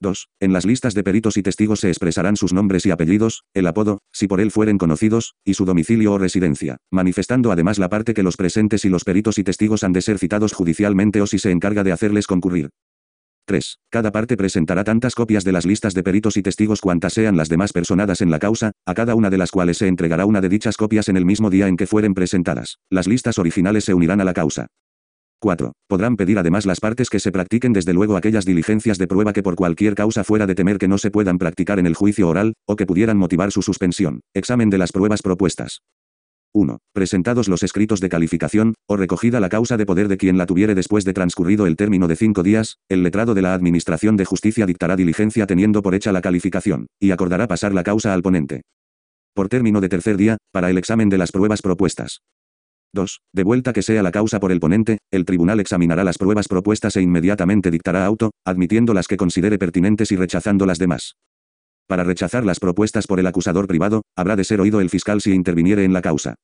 2. 0.00 0.28
En 0.38 0.52
las 0.52 0.64
listas 0.64 0.94
de 0.94 1.02
peritos 1.02 1.36
y 1.36 1.42
testigos 1.42 1.80
se 1.80 1.88
expresarán 1.88 2.36
sus 2.36 2.52
nombres 2.52 2.86
y 2.86 2.92
apellidos, 2.92 3.42
el 3.52 3.66
apodo, 3.66 3.98
si 4.12 4.28
por 4.28 4.40
él 4.40 4.52
fueren 4.52 4.78
conocidos, 4.78 5.34
y 5.44 5.54
su 5.54 5.64
domicilio 5.64 6.12
o 6.12 6.18
residencia, 6.18 6.76
manifestando 6.92 7.50
además 7.50 7.80
la 7.80 7.88
parte 7.88 8.14
que 8.14 8.22
los 8.22 8.36
presentes 8.36 8.84
y 8.84 8.88
los 8.88 9.02
peritos 9.02 9.38
y 9.38 9.44
testigos 9.44 9.82
han 9.82 9.92
de 9.92 10.02
ser 10.02 10.18
citados 10.18 10.52
judicialmente 10.52 11.20
o 11.20 11.26
si 11.26 11.40
se 11.40 11.50
encarga 11.50 11.82
de 11.82 11.90
hacerles 11.90 12.28
concurrir. 12.28 12.70
3. 13.48 13.78
Cada 13.90 14.12
parte 14.12 14.36
presentará 14.36 14.84
tantas 14.84 15.14
copias 15.14 15.42
de 15.42 15.52
las 15.52 15.66
listas 15.66 15.94
de 15.94 16.02
peritos 16.04 16.36
y 16.36 16.42
testigos 16.42 16.80
cuantas 16.80 17.14
sean 17.14 17.36
las 17.36 17.48
demás 17.48 17.72
personadas 17.72 18.20
en 18.20 18.30
la 18.30 18.38
causa, 18.38 18.72
a 18.86 18.94
cada 18.94 19.14
una 19.16 19.30
de 19.30 19.38
las 19.38 19.50
cuales 19.50 19.78
se 19.78 19.88
entregará 19.88 20.26
una 20.26 20.40
de 20.40 20.48
dichas 20.48 20.76
copias 20.76 21.08
en 21.08 21.16
el 21.16 21.24
mismo 21.24 21.50
día 21.50 21.66
en 21.66 21.76
que 21.76 21.86
fueren 21.86 22.14
presentadas. 22.14 22.76
Las 22.90 23.08
listas 23.08 23.38
originales 23.38 23.84
se 23.84 23.94
unirán 23.94 24.20
a 24.20 24.24
la 24.24 24.34
causa. 24.34 24.68
4. 25.40 25.72
Podrán 25.88 26.16
pedir 26.16 26.38
además 26.38 26.66
las 26.66 26.80
partes 26.80 27.08
que 27.08 27.20
se 27.20 27.32
practiquen 27.32 27.72
desde 27.72 27.94
luego 27.94 28.16
aquellas 28.16 28.44
diligencias 28.44 28.98
de 28.98 29.06
prueba 29.06 29.32
que 29.32 29.42
por 29.42 29.56
cualquier 29.56 29.94
causa 29.94 30.24
fuera 30.24 30.46
de 30.46 30.54
temer 30.54 30.78
que 30.78 30.88
no 30.88 30.98
se 30.98 31.10
puedan 31.10 31.38
practicar 31.38 31.78
en 31.78 31.86
el 31.86 31.94
juicio 31.94 32.28
oral, 32.28 32.54
o 32.66 32.76
que 32.76 32.86
pudieran 32.86 33.16
motivar 33.16 33.50
su 33.50 33.62
suspensión. 33.62 34.20
Examen 34.34 34.68
de 34.68 34.78
las 34.78 34.92
pruebas 34.92 35.22
propuestas. 35.22 35.80
1. 36.52 36.78
Presentados 36.92 37.48
los 37.48 37.62
escritos 37.62 38.00
de 38.00 38.08
calificación, 38.08 38.74
o 38.86 38.96
recogida 38.96 39.40
la 39.40 39.48
causa 39.48 39.76
de 39.76 39.86
poder 39.86 40.08
de 40.08 40.16
quien 40.16 40.38
la 40.38 40.46
tuviere 40.46 40.74
después 40.74 41.04
de 41.04 41.12
transcurrido 41.12 41.66
el 41.66 41.76
término 41.76 42.08
de 42.08 42.16
cinco 42.16 42.42
días, 42.42 42.78
el 42.88 43.02
letrado 43.02 43.34
de 43.34 43.42
la 43.42 43.54
Administración 43.54 44.16
de 44.16 44.24
Justicia 44.24 44.66
dictará 44.66 44.96
diligencia 44.96 45.46
teniendo 45.46 45.82
por 45.82 45.94
hecha 45.94 46.12
la 46.12 46.20
calificación, 46.20 46.86
y 47.00 47.10
acordará 47.10 47.46
pasar 47.46 47.74
la 47.74 47.82
causa 47.82 48.14
al 48.14 48.22
ponente. 48.22 48.62
Por 49.34 49.48
término 49.48 49.80
de 49.80 49.88
tercer 49.88 50.16
día, 50.16 50.36
para 50.52 50.70
el 50.70 50.78
examen 50.78 51.08
de 51.08 51.18
las 51.18 51.32
pruebas 51.32 51.62
propuestas. 51.62 52.22
2. 52.94 53.20
De 53.32 53.44
vuelta 53.44 53.72
que 53.72 53.82
sea 53.82 54.02
la 54.02 54.10
causa 54.10 54.40
por 54.40 54.50
el 54.50 54.60
ponente, 54.60 54.98
el 55.10 55.24
tribunal 55.24 55.60
examinará 55.60 56.04
las 56.04 56.18
pruebas 56.18 56.48
propuestas 56.48 56.96
e 56.96 57.02
inmediatamente 57.02 57.70
dictará 57.70 58.06
auto, 58.06 58.30
admitiendo 58.44 58.94
las 58.94 59.06
que 59.06 59.18
considere 59.18 59.58
pertinentes 59.58 60.10
y 60.10 60.16
rechazando 60.16 60.64
las 60.64 60.78
demás. 60.78 61.14
Para 61.88 62.04
rechazar 62.04 62.44
las 62.44 62.60
propuestas 62.60 63.06
por 63.06 63.18
el 63.18 63.26
acusador 63.26 63.66
privado, 63.66 64.02
habrá 64.14 64.36
de 64.36 64.44
ser 64.44 64.60
oído 64.60 64.82
el 64.82 64.90
fiscal 64.90 65.22
si 65.22 65.32
interviniere 65.32 65.84
en 65.84 65.94
la 65.94 66.02
causa. 66.02 66.34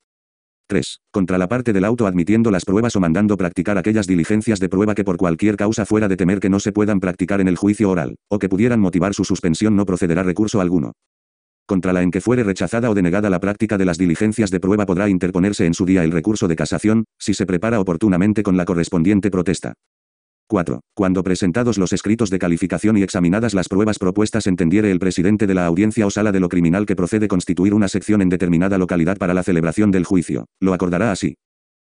3. 0.69 1.01
Contra 1.13 1.37
la 1.37 1.49
parte 1.49 1.75
del 1.75 1.85
auto 1.85 2.07
admitiendo 2.07 2.51
las 2.51 2.65
pruebas 2.65 2.97
o 2.97 3.01
mandando 3.01 3.37
practicar 3.37 3.77
aquellas 3.77 4.07
diligencias 4.07 4.59
de 4.59 4.71
prueba 4.71 4.95
que 4.95 5.05
por 5.05 5.19
cualquier 5.19 5.57
causa 5.57 5.85
fuera 5.85 6.09
de 6.09 6.17
temer 6.17 6.41
que 6.41 6.49
no 6.49 6.61
se 6.61 6.73
puedan 6.73 6.99
practicar 6.99 7.43
en 7.43 7.49
el 7.49 7.59
juicio 7.59 7.91
oral, 7.91 8.17
o 8.31 8.39
que 8.39 8.49
pudieran 8.49 8.81
motivar 8.81 9.13
su 9.13 9.25
suspensión 9.25 9.77
no 9.77 9.85
procederá 9.85 10.23
recurso 10.23 10.63
alguno. 10.63 10.93
Contra 11.67 11.93
la 11.93 12.03
en 12.03 12.11
que 12.11 12.23
fuere 12.23 12.43
rechazada 12.43 12.89
o 12.89 12.95
denegada 12.95 13.29
la 13.29 13.41
práctica 13.41 13.77
de 13.77 13.85
las 13.85 13.99
diligencias 13.99 14.51
de 14.51 14.61
prueba 14.61 14.87
podrá 14.87 15.11
interponerse 15.11 15.67
en 15.67 15.75
su 15.75 15.85
día 15.85 16.05
el 16.05 16.13
recurso 16.13 16.49
de 16.49 16.57
casación, 16.57 17.05
si 17.19 17.35
se 17.35 17.45
prepara 17.45 17.81
oportunamente 17.81 18.43
con 18.43 18.57
la 18.57 18.65
correspondiente 18.65 19.31
protesta. 19.31 19.75
4. 20.47 20.81
Cuando 20.95 21.23
presentados 21.23 21.79
los 21.79 21.93
escritos 21.93 22.31
de 22.31 22.39
calificación 22.39 22.97
y 22.97 23.03
examinadas 23.03 23.55
las 23.55 23.69
pruebas 23.69 23.99
propuestas 23.99 24.47
entendiere 24.47 24.91
el 24.91 24.99
presidente 24.99 25.47
de 25.47 25.55
la 25.55 25.67
audiencia 25.67 26.07
o 26.07 26.11
sala 26.11 26.33
de 26.33 26.41
lo 26.41 26.49
criminal 26.49 26.87
que 26.87 26.97
procede 26.97 27.29
constituir 27.29 27.75
una 27.75 27.89
sección 27.89 28.21
en 28.23 28.29
determinada 28.29 28.79
localidad 28.79 29.17
para 29.17 29.35
la 29.35 29.43
celebración 29.43 29.91
del 29.91 30.05
juicio, 30.05 30.47
lo 30.61 30.75
acordará 30.75 31.13
así. 31.13 31.37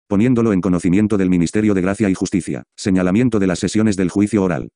Poniéndolo 0.07 0.53
en 0.53 0.61
conocimiento 0.61 1.17
del 1.17 1.31
Ministerio 1.31 1.73
de 1.73 1.81
Gracia 1.81 2.09
y 2.09 2.13
Justicia. 2.13 2.63
Señalamiento 2.75 3.39
de 3.39 3.47
las 3.47 3.57
sesiones 3.57 3.95
del 3.95 4.09
juicio 4.09 4.43
oral. 4.43 4.69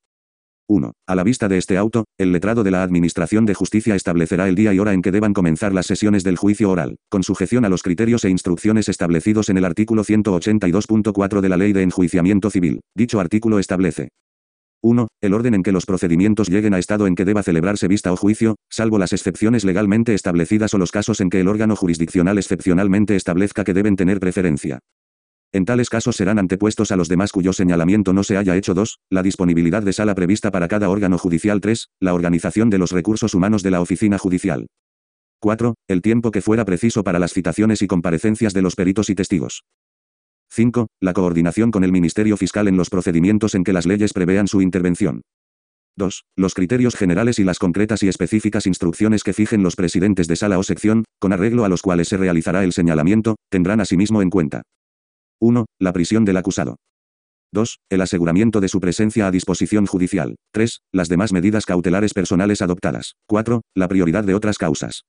1. 0.70 0.94
A 1.08 1.16
la 1.16 1.24
vista 1.24 1.48
de 1.48 1.58
este 1.58 1.78
auto, 1.78 2.06
el 2.18 2.32
letrado 2.32 2.64
de 2.64 2.72
la 2.72 2.84
Administración 2.84 3.46
de 3.46 3.56
Justicia 3.56 3.96
establecerá 3.96 4.48
el 4.48 4.56
día 4.56 4.74
y 4.74 4.80
hora 4.80 4.94
en 4.94 5.02
que 5.02 5.12
deban 5.12 5.34
comenzar 5.34 5.74
las 5.74 5.88
sesiones 5.88 6.24
del 6.24 6.38
juicio 6.38 6.70
oral, 6.70 6.98
con 7.10 7.24
sujeción 7.24 7.66
a 7.66 7.70
los 7.70 7.82
criterios 7.82 8.24
e 8.24 8.30
instrucciones 8.30 8.88
establecidos 8.88 9.50
en 9.50 9.58
el 9.58 9.66
artículo 9.66 10.04
182.4 10.04 11.42
de 11.42 11.50
la 11.50 11.58
Ley 11.58 11.74
de 11.74 11.82
Enjuiciamiento 11.82 12.52
Civil. 12.52 12.82
Dicho 12.96 13.20
artículo 13.20 13.58
establece 13.58 14.10
1. 14.82 15.08
El 15.22 15.34
orden 15.34 15.56
en 15.56 15.64
que 15.64 15.74
los 15.74 15.86
procedimientos 15.86 16.48
lleguen 16.48 16.74
a 16.74 16.80
estado 16.80 17.08
en 17.08 17.16
que 17.16 17.26
deba 17.26 17.44
celebrarse 17.44 17.88
vista 17.88 18.14
o 18.14 18.16
juicio, 18.16 18.56
salvo 18.70 18.98
las 18.98 19.12
excepciones 19.12 19.66
legalmente 19.66 20.14
establecidas 20.14 20.74
o 20.74 20.78
los 20.78 20.92
casos 20.92 21.20
en 21.20 21.30
que 21.30 21.42
el 21.42 21.50
órgano 21.50 21.76
jurisdiccional 21.76 22.38
excepcionalmente 22.38 23.16
establezca 23.16 23.64
que 23.64 23.74
deben 23.74 23.98
tener 23.98 24.20
preferencia. 24.20 24.80
En 25.52 25.66
tales 25.66 25.90
casos 25.90 26.16
serán 26.16 26.38
antepuestos 26.38 26.92
a 26.92 26.96
los 26.96 27.10
demás 27.10 27.32
cuyo 27.32 27.54
señalamiento 27.54 28.14
no 28.14 28.24
se 28.24 28.38
haya 28.38 28.56
hecho 28.56 28.76
2. 28.76 29.00
La 29.10 29.24
disponibilidad 29.24 29.82
de 29.82 29.94
sala 29.94 30.14
prevista 30.14 30.52
para 30.52 30.68
cada 30.68 30.90
órgano 30.90 31.18
judicial 31.18 31.60
3. 31.60 31.90
La 32.00 32.14
organización 32.14 32.70
de 32.70 32.78
los 32.78 32.92
recursos 32.92 33.34
humanos 33.34 33.64
de 33.64 33.72
la 33.72 33.82
oficina 33.82 34.20
judicial. 34.20 34.68
4. 35.40 35.74
El 35.88 36.04
tiempo 36.04 36.30
que 36.30 36.42
fuera 36.42 36.66
preciso 36.66 37.04
para 37.04 37.18
las 37.18 37.34
citaciones 37.34 37.82
y 37.82 37.88
comparecencias 37.88 38.54
de 38.54 38.62
los 38.62 38.76
peritos 38.76 39.10
y 39.10 39.16
testigos. 39.16 39.64
5. 40.52 40.88
La 41.02 41.14
coordinación 41.14 41.72
con 41.72 41.84
el 41.84 41.92
Ministerio 41.92 42.38
Fiscal 42.38 42.68
en 42.68 42.78
los 42.78 42.92
procedimientos 42.92 43.56
en 43.56 43.64
que 43.64 43.74
las 43.74 43.88
leyes 43.88 44.14
prevean 44.14 44.48
su 44.48 44.62
intervención. 44.62 45.22
2. 45.96 46.26
Los 46.36 46.54
criterios 46.54 46.96
generales 46.96 47.40
y 47.40 47.44
las 47.44 47.58
concretas 47.58 48.04
y 48.04 48.08
específicas 48.08 48.68
instrucciones 48.68 49.24
que 49.24 49.34
fijen 49.34 49.64
los 49.64 49.76
presidentes 49.76 50.28
de 50.28 50.36
sala 50.36 50.60
o 50.60 50.64
sección, 50.64 51.06
con 51.18 51.34
arreglo 51.34 51.66
a 51.66 51.70
los 51.70 51.82
cuales 51.82 52.08
se 52.08 52.18
realizará 52.18 52.64
el 52.64 52.72
señalamiento, 52.72 53.36
tendrán 53.50 53.82
asimismo 53.82 54.22
en 54.22 54.30
cuenta 54.30 54.62
1. 55.42 55.66
La 55.80 55.94
prisión 55.94 56.26
del 56.26 56.38
acusado. 56.38 56.76
2. 57.54 57.80
El 57.90 58.02
aseguramiento 58.02 58.60
de 58.60 58.68
su 58.68 58.80
presencia 58.80 59.28
a 59.28 59.32
disposición 59.32 59.86
judicial. 59.86 60.36
3. 60.52 60.82
Las 60.92 61.08
demás 61.08 61.32
medidas 61.32 61.66
cautelares 61.66 62.14
personales 62.14 62.62
adoptadas. 62.62 63.14
4. 63.28 63.62
La 63.74 63.88
prioridad 63.88 64.26
de 64.26 64.36
otras 64.36 64.58
causas. 64.58 65.04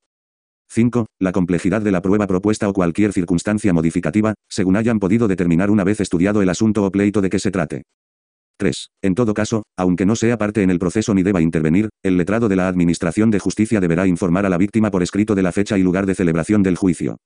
5. 0.70 1.06
La 1.18 1.32
complejidad 1.32 1.82
de 1.82 1.90
la 1.90 2.00
prueba 2.00 2.28
propuesta 2.28 2.68
o 2.68 2.72
cualquier 2.72 3.12
circunstancia 3.12 3.72
modificativa, 3.72 4.34
según 4.48 4.76
hayan 4.76 5.00
podido 5.00 5.26
determinar 5.26 5.68
una 5.68 5.82
vez 5.82 6.00
estudiado 6.00 6.42
el 6.42 6.48
asunto 6.48 6.84
o 6.84 6.92
pleito 6.92 7.20
de 7.20 7.28
que 7.28 7.40
se 7.40 7.50
trate. 7.50 7.82
3. 8.58 8.90
En 9.02 9.16
todo 9.16 9.34
caso, 9.34 9.64
aunque 9.76 10.06
no 10.06 10.14
sea 10.14 10.38
parte 10.38 10.62
en 10.62 10.70
el 10.70 10.78
proceso 10.78 11.12
ni 11.12 11.24
deba 11.24 11.40
intervenir, 11.40 11.88
el 12.04 12.16
letrado 12.16 12.48
de 12.48 12.56
la 12.56 12.68
Administración 12.68 13.32
de 13.32 13.40
Justicia 13.40 13.80
deberá 13.80 14.06
informar 14.06 14.46
a 14.46 14.48
la 14.48 14.58
víctima 14.58 14.92
por 14.92 15.02
escrito 15.02 15.34
de 15.34 15.42
la 15.42 15.50
fecha 15.50 15.76
y 15.76 15.82
lugar 15.82 16.06
de 16.06 16.14
celebración 16.14 16.62
del 16.62 16.76
juicio. 16.76 17.16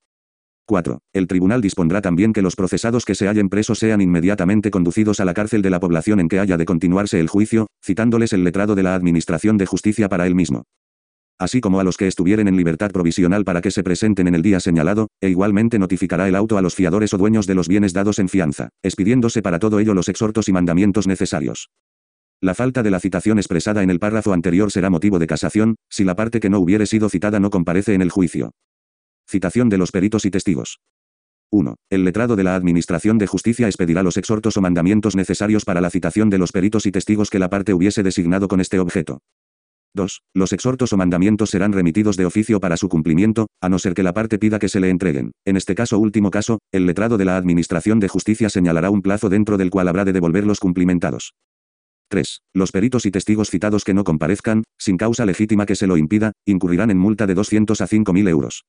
4. 0.65 0.99
El 1.13 1.27
tribunal 1.27 1.61
dispondrá 1.61 2.01
también 2.01 2.33
que 2.33 2.41
los 2.41 2.55
procesados 2.55 3.05
que 3.05 3.15
se 3.15 3.27
hallen 3.27 3.49
presos 3.49 3.79
sean 3.79 4.01
inmediatamente 4.01 4.71
conducidos 4.71 5.19
a 5.19 5.25
la 5.25 5.33
cárcel 5.33 5.61
de 5.61 5.69
la 5.69 5.79
población 5.79 6.19
en 6.19 6.27
que 6.27 6.39
haya 6.39 6.57
de 6.57 6.65
continuarse 6.65 7.19
el 7.19 7.27
juicio, 7.27 7.67
citándoles 7.83 8.33
el 8.33 8.43
letrado 8.43 8.73
de 8.73 8.83
la 8.83 8.95
Administración 8.95 9.57
de 9.57 9.67
Justicia 9.67 10.09
para 10.09 10.25
él 10.25 10.33
mismo. 10.33 10.63
Así 11.37 11.59
como 11.59 11.79
a 11.79 11.83
los 11.83 11.97
que 11.97 12.07
estuvieren 12.07 12.47
en 12.47 12.55
libertad 12.55 12.91
provisional 12.91 13.43
para 13.43 13.61
que 13.61 13.69
se 13.69 13.83
presenten 13.83 14.27
en 14.27 14.35
el 14.35 14.41
día 14.41 14.59
señalado, 14.59 15.09
e 15.21 15.29
igualmente 15.29 15.77
notificará 15.77 16.27
el 16.27 16.35
auto 16.35 16.57
a 16.57 16.61
los 16.61 16.75
fiadores 16.75 17.13
o 17.13 17.17
dueños 17.17 17.45
de 17.45 17.55
los 17.55 17.67
bienes 17.67 17.93
dados 17.93 18.19
en 18.19 18.29
fianza, 18.29 18.69
expidiéndose 18.81 19.41
para 19.41 19.59
todo 19.59 19.79
ello 19.79 19.93
los 19.93 20.07
exhortos 20.07 20.47
y 20.47 20.53
mandamientos 20.53 21.07
necesarios. 21.07 21.69
La 22.41 22.55
falta 22.55 22.83
de 22.83 22.91
la 22.91 22.99
citación 22.99 23.37
expresada 23.37 23.83
en 23.83 23.89
el 23.89 23.99
párrafo 23.99 24.33
anterior 24.33 24.71
será 24.71 24.89
motivo 24.89 25.19
de 25.19 25.27
casación, 25.27 25.75
si 25.89 26.03
la 26.05 26.15
parte 26.15 26.39
que 26.39 26.49
no 26.49 26.59
hubiere 26.59 26.85
sido 26.85 27.09
citada 27.09 27.39
no 27.39 27.49
comparece 27.49 27.93
en 27.93 28.01
el 28.01 28.09
juicio. 28.09 28.51
Citación 29.27 29.69
de 29.69 29.77
los 29.77 29.91
peritos 29.91 30.25
y 30.25 30.31
testigos. 30.31 30.79
1. 31.51 31.75
El 31.89 32.03
letrado 32.03 32.35
de 32.35 32.43
la 32.43 32.55
Administración 32.55 33.17
de 33.17 33.27
Justicia 33.27 33.67
expedirá 33.67 34.03
los 34.03 34.17
exhortos 34.17 34.57
o 34.57 34.61
mandamientos 34.61 35.15
necesarios 35.15 35.65
para 35.65 35.81
la 35.81 35.89
citación 35.89 36.29
de 36.29 36.37
los 36.37 36.51
peritos 36.51 36.85
y 36.85 36.91
testigos 36.91 37.29
que 37.29 37.39
la 37.39 37.49
parte 37.49 37.73
hubiese 37.73 38.03
designado 38.03 38.47
con 38.47 38.61
este 38.61 38.79
objeto. 38.79 39.19
2. 39.95 40.21
Los 40.33 40.51
exhortos 40.51 40.91
o 40.93 40.97
mandamientos 40.97 41.49
serán 41.49 41.71
remitidos 41.71 42.17
de 42.17 42.25
oficio 42.25 42.59
para 42.59 42.77
su 42.77 42.89
cumplimiento, 42.89 43.47
a 43.61 43.69
no 43.69 43.79
ser 43.79 43.93
que 43.93 44.03
la 44.03 44.13
parte 44.13 44.37
pida 44.37 44.59
que 44.59 44.69
se 44.69 44.79
le 44.79 44.89
entreguen. 44.89 45.31
En 45.45 45.55
este 45.55 45.73
caso 45.73 45.97
último 45.97 46.29
caso, 46.29 46.59
el 46.71 46.85
letrado 46.85 47.17
de 47.17 47.25
la 47.25 47.37
Administración 47.37 47.99
de 47.99 48.09
Justicia 48.09 48.49
señalará 48.49 48.89
un 48.89 49.01
plazo 49.01 49.29
dentro 49.29 49.57
del 49.57 49.69
cual 49.69 49.87
habrá 49.87 50.03
de 50.03 50.13
devolverlos 50.13 50.59
cumplimentados. 50.59 51.33
3. 52.09 52.41
Los 52.53 52.71
peritos 52.71 53.05
y 53.05 53.11
testigos 53.11 53.49
citados 53.49 53.83
que 53.83 53.93
no 53.93 54.03
comparezcan, 54.03 54.63
sin 54.77 54.97
causa 54.97 55.25
legítima 55.25 55.65
que 55.65 55.75
se 55.75 55.87
lo 55.87 55.97
impida, 55.97 56.33
incurrirán 56.45 56.91
en 56.91 56.99
multa 56.99 57.25
de 57.25 57.33
200 57.33 57.81
a 57.81 57.87
5.000 57.87 58.29
euros. 58.29 58.65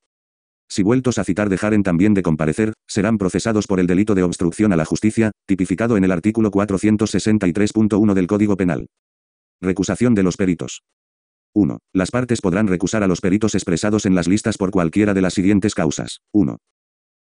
Si 0.68 0.82
vueltos 0.82 1.18
a 1.18 1.24
citar 1.24 1.48
dejaren 1.48 1.82
también 1.82 2.14
de 2.14 2.22
comparecer, 2.22 2.72
serán 2.86 3.18
procesados 3.18 3.66
por 3.66 3.80
el 3.80 3.86
delito 3.86 4.14
de 4.14 4.22
obstrucción 4.22 4.72
a 4.72 4.76
la 4.76 4.84
justicia, 4.84 5.30
tipificado 5.46 5.96
en 5.96 6.04
el 6.04 6.12
artículo 6.12 6.50
463.1 6.50 8.14
del 8.14 8.26
Código 8.26 8.56
Penal. 8.56 8.86
Recusación 9.60 10.14
de 10.14 10.22
los 10.22 10.36
peritos. 10.36 10.82
1. 11.54 11.78
Las 11.94 12.10
partes 12.10 12.40
podrán 12.40 12.66
recusar 12.66 13.02
a 13.02 13.06
los 13.06 13.20
peritos 13.20 13.54
expresados 13.54 14.04
en 14.04 14.14
las 14.14 14.28
listas 14.28 14.58
por 14.58 14.70
cualquiera 14.70 15.14
de 15.14 15.22
las 15.22 15.34
siguientes 15.34 15.74
causas. 15.74 16.20
1. 16.32 16.58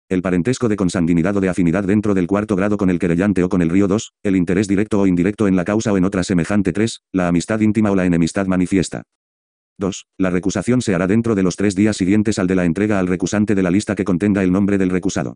El 0.10 0.22
parentesco 0.22 0.70
de 0.70 0.76
consanguinidad 0.76 1.38
o 1.38 1.42
de 1.42 1.50
afinidad 1.50 1.84
dentro 1.84 2.14
del 2.14 2.28
cuarto 2.28 2.56
grado 2.56 2.78
con 2.78 2.90
el 2.90 3.00
querellante 3.00 3.44
o 3.44 3.50
con 3.50 3.62
el 3.62 3.70
río 3.70 3.88
2, 3.88 4.14
el 4.24 4.36
interés 4.36 4.68
directo 4.68 5.00
o 5.00 5.08
indirecto 5.08 5.48
en 5.48 5.56
la 5.56 5.66
causa 5.66 5.94
o 5.94 5.98
en 5.98 6.06
otra 6.06 6.24
semejante 6.24 6.74
3, 6.74 7.04
la 7.12 7.28
amistad 7.28 7.60
íntima 7.60 7.92
o 7.92 7.96
la 7.96 8.06
enemistad 8.06 8.48
manifiesta. 8.48 9.04
2. 9.84 10.08
La 10.18 10.30
recusación 10.30 10.82
se 10.82 10.96
hará 10.96 11.08
dentro 11.08 11.36
de 11.36 11.44
los 11.44 11.58
tres 11.58 11.76
días 11.76 11.98
siguientes 11.98 12.40
al 12.40 12.48
de 12.48 12.56
la 12.56 12.64
entrega 12.64 13.00
al 13.00 13.08
recusante 13.08 13.54
de 13.54 13.64
la 13.64 13.70
lista 13.70 13.96
que 13.96 14.06
contenga 14.06 14.42
el 14.42 14.54
nombre 14.54 14.78
del 14.78 14.90
recusado. 14.90 15.36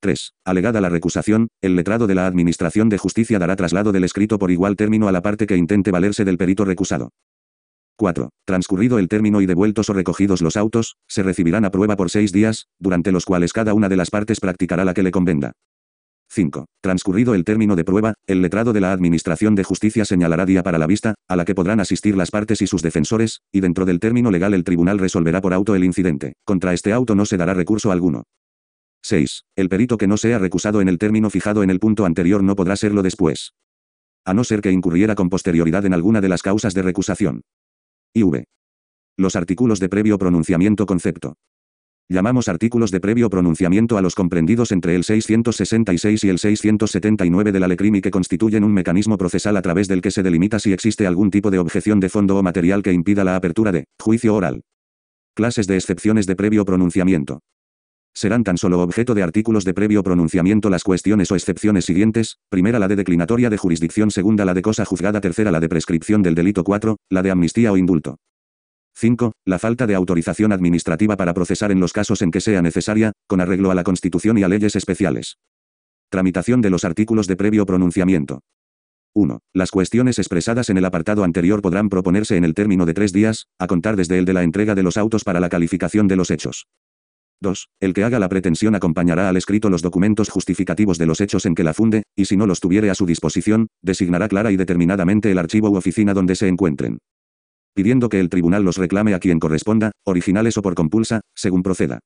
3. 0.00 0.34
Alegada 0.44 0.82
la 0.82 0.90
recusación, 0.90 1.48
el 1.62 1.74
letrado 1.74 2.06
de 2.06 2.14
la 2.14 2.26
Administración 2.26 2.90
de 2.90 2.98
Justicia 2.98 3.38
dará 3.38 3.56
traslado 3.56 3.90
del 3.90 4.04
escrito 4.04 4.38
por 4.38 4.50
igual 4.50 4.76
término 4.76 5.08
a 5.08 5.12
la 5.12 5.22
parte 5.22 5.46
que 5.46 5.56
intente 5.56 5.90
valerse 5.90 6.26
del 6.26 6.36
perito 6.36 6.66
recusado. 6.66 7.12
4. 7.96 8.28
Transcurrido 8.44 8.98
el 8.98 9.08
término 9.08 9.40
y 9.40 9.46
devueltos 9.46 9.88
o 9.88 9.94
recogidos 9.94 10.42
los 10.42 10.58
autos, 10.58 10.96
se 11.08 11.22
recibirán 11.22 11.64
a 11.64 11.70
prueba 11.70 11.96
por 11.96 12.10
seis 12.10 12.30
días, 12.30 12.66
durante 12.78 13.10
los 13.10 13.24
cuales 13.24 13.54
cada 13.54 13.72
una 13.72 13.88
de 13.88 13.96
las 13.96 14.10
partes 14.10 14.38
practicará 14.38 14.84
la 14.84 14.92
que 14.92 15.02
le 15.02 15.12
convenga. 15.12 15.52
5. 16.32 16.64
Transcurrido 16.80 17.34
el 17.34 17.44
término 17.44 17.76
de 17.76 17.84
prueba, 17.84 18.14
el 18.26 18.40
letrado 18.40 18.72
de 18.72 18.80
la 18.80 18.92
Administración 18.92 19.54
de 19.54 19.64
Justicia 19.64 20.06
señalará 20.06 20.46
día 20.46 20.62
para 20.62 20.78
la 20.78 20.86
vista, 20.86 21.14
a 21.28 21.36
la 21.36 21.44
que 21.44 21.54
podrán 21.54 21.78
asistir 21.78 22.16
las 22.16 22.30
partes 22.30 22.62
y 22.62 22.66
sus 22.66 22.80
defensores, 22.80 23.42
y 23.52 23.60
dentro 23.60 23.84
del 23.84 24.00
término 24.00 24.30
legal 24.30 24.54
el 24.54 24.64
tribunal 24.64 24.98
resolverá 24.98 25.42
por 25.42 25.52
auto 25.52 25.74
el 25.74 25.84
incidente. 25.84 26.32
Contra 26.46 26.72
este 26.72 26.94
auto 26.94 27.14
no 27.14 27.26
se 27.26 27.36
dará 27.36 27.52
recurso 27.52 27.92
alguno. 27.92 28.24
6. 29.02 29.44
El 29.56 29.68
perito 29.68 29.98
que 29.98 30.06
no 30.06 30.16
sea 30.16 30.38
recusado 30.38 30.80
en 30.80 30.88
el 30.88 30.96
término 30.96 31.28
fijado 31.28 31.62
en 31.62 31.68
el 31.68 31.78
punto 31.78 32.06
anterior 32.06 32.42
no 32.42 32.56
podrá 32.56 32.76
serlo 32.76 33.02
después. 33.02 33.52
A 34.24 34.32
no 34.32 34.42
ser 34.42 34.62
que 34.62 34.72
incurriera 34.72 35.14
con 35.14 35.28
posterioridad 35.28 35.84
en 35.84 35.92
alguna 35.92 36.22
de 36.22 36.30
las 36.30 36.40
causas 36.40 36.72
de 36.72 36.80
recusación. 36.80 37.42
IV. 38.14 38.44
Los 39.18 39.36
artículos 39.36 39.80
de 39.80 39.90
previo 39.90 40.16
pronunciamiento 40.16 40.86
concepto. 40.86 41.34
Llamamos 42.08 42.48
artículos 42.48 42.90
de 42.90 43.00
previo 43.00 43.30
pronunciamiento 43.30 43.96
a 43.96 44.02
los 44.02 44.14
comprendidos 44.14 44.70
entre 44.70 44.94
el 44.94 45.02
666 45.04 46.24
y 46.24 46.28
el 46.28 46.38
679 46.38 47.52
de 47.52 47.60
la 47.60 47.68
LECRIM 47.68 47.94
y 47.96 48.00
que 48.02 48.10
constituyen 48.10 48.64
un 48.64 48.74
mecanismo 48.74 49.16
procesal 49.16 49.56
a 49.56 49.62
través 49.62 49.88
del 49.88 50.02
que 50.02 50.10
se 50.10 50.22
delimita 50.22 50.58
si 50.58 50.74
existe 50.74 51.06
algún 51.06 51.30
tipo 51.30 51.50
de 51.50 51.58
objeción 51.58 52.00
de 52.00 52.10
fondo 52.10 52.36
o 52.36 52.42
material 52.42 52.82
que 52.82 52.92
impida 52.92 53.24
la 53.24 53.36
apertura 53.36 53.72
de 53.72 53.84
juicio 53.98 54.34
oral. 54.34 54.60
Clases 55.34 55.66
de 55.66 55.76
excepciones 55.76 56.26
de 56.26 56.36
previo 56.36 56.66
pronunciamiento. 56.66 57.40
Serán 58.14 58.44
tan 58.44 58.58
solo 58.58 58.82
objeto 58.82 59.14
de 59.14 59.22
artículos 59.22 59.64
de 59.64 59.72
previo 59.72 60.02
pronunciamiento 60.02 60.68
las 60.68 60.84
cuestiones 60.84 61.30
o 61.32 61.34
excepciones 61.34 61.86
siguientes, 61.86 62.36
primera 62.50 62.78
la 62.78 62.88
de 62.88 62.96
declinatoria 62.96 63.48
de 63.48 63.56
jurisdicción, 63.56 64.10
segunda 64.10 64.44
la 64.44 64.52
de 64.52 64.60
cosa 64.60 64.84
juzgada, 64.84 65.22
tercera 65.22 65.50
la 65.50 65.60
de 65.60 65.70
prescripción 65.70 66.22
del 66.22 66.34
delito 66.34 66.62
4, 66.62 66.98
la 67.08 67.22
de 67.22 67.30
amnistía 67.30 67.72
o 67.72 67.78
indulto. 67.78 68.18
5. 68.94 69.32
La 69.44 69.58
falta 69.58 69.86
de 69.86 69.94
autorización 69.94 70.52
administrativa 70.52 71.16
para 71.16 71.34
procesar 71.34 71.72
en 71.72 71.80
los 71.80 71.92
casos 71.92 72.22
en 72.22 72.30
que 72.30 72.40
sea 72.40 72.62
necesaria, 72.62 73.12
con 73.26 73.40
arreglo 73.40 73.70
a 73.70 73.74
la 73.74 73.84
Constitución 73.84 74.38
y 74.38 74.42
a 74.42 74.48
leyes 74.48 74.76
especiales. 74.76 75.38
Tramitación 76.10 76.60
de 76.60 76.70
los 76.70 76.84
artículos 76.84 77.26
de 77.26 77.36
previo 77.36 77.66
pronunciamiento. 77.66 78.40
1. 79.14 79.40
Las 79.52 79.70
cuestiones 79.70 80.18
expresadas 80.18 80.70
en 80.70 80.78
el 80.78 80.84
apartado 80.84 81.24
anterior 81.24 81.60
podrán 81.60 81.88
proponerse 81.88 82.36
en 82.36 82.44
el 82.44 82.54
término 82.54 82.86
de 82.86 82.94
tres 82.94 83.12
días, 83.12 83.46
a 83.58 83.66
contar 83.66 83.96
desde 83.96 84.18
el 84.18 84.24
de 84.24 84.32
la 84.32 84.42
entrega 84.42 84.74
de 84.74 84.82
los 84.82 84.96
autos 84.96 85.24
para 85.24 85.40
la 85.40 85.48
calificación 85.48 86.08
de 86.08 86.16
los 86.16 86.30
hechos. 86.30 86.66
2. 87.40 87.68
El 87.80 87.92
que 87.92 88.04
haga 88.04 88.18
la 88.18 88.28
pretensión 88.28 88.74
acompañará 88.74 89.28
al 89.28 89.36
escrito 89.36 89.68
los 89.68 89.82
documentos 89.82 90.28
justificativos 90.28 90.96
de 90.96 91.06
los 91.06 91.20
hechos 91.20 91.44
en 91.44 91.54
que 91.54 91.64
la 91.64 91.74
funde, 91.74 92.04
y 92.16 92.26
si 92.26 92.36
no 92.36 92.46
los 92.46 92.60
tuviere 92.60 92.88
a 92.88 92.94
su 92.94 93.04
disposición, 93.04 93.66
designará 93.82 94.28
clara 94.28 94.52
y 94.52 94.56
determinadamente 94.56 95.30
el 95.30 95.38
archivo 95.38 95.70
u 95.70 95.76
oficina 95.76 96.14
donde 96.14 96.36
se 96.36 96.48
encuentren 96.48 96.98
pidiendo 97.74 98.08
que 98.08 98.20
el 98.20 98.28
tribunal 98.28 98.64
los 98.64 98.76
reclame 98.76 99.14
a 99.14 99.18
quien 99.18 99.38
corresponda, 99.38 99.92
originales 100.04 100.56
o 100.58 100.62
por 100.62 100.74
compulsa, 100.74 101.20
según 101.34 101.62
proceda. 101.62 102.00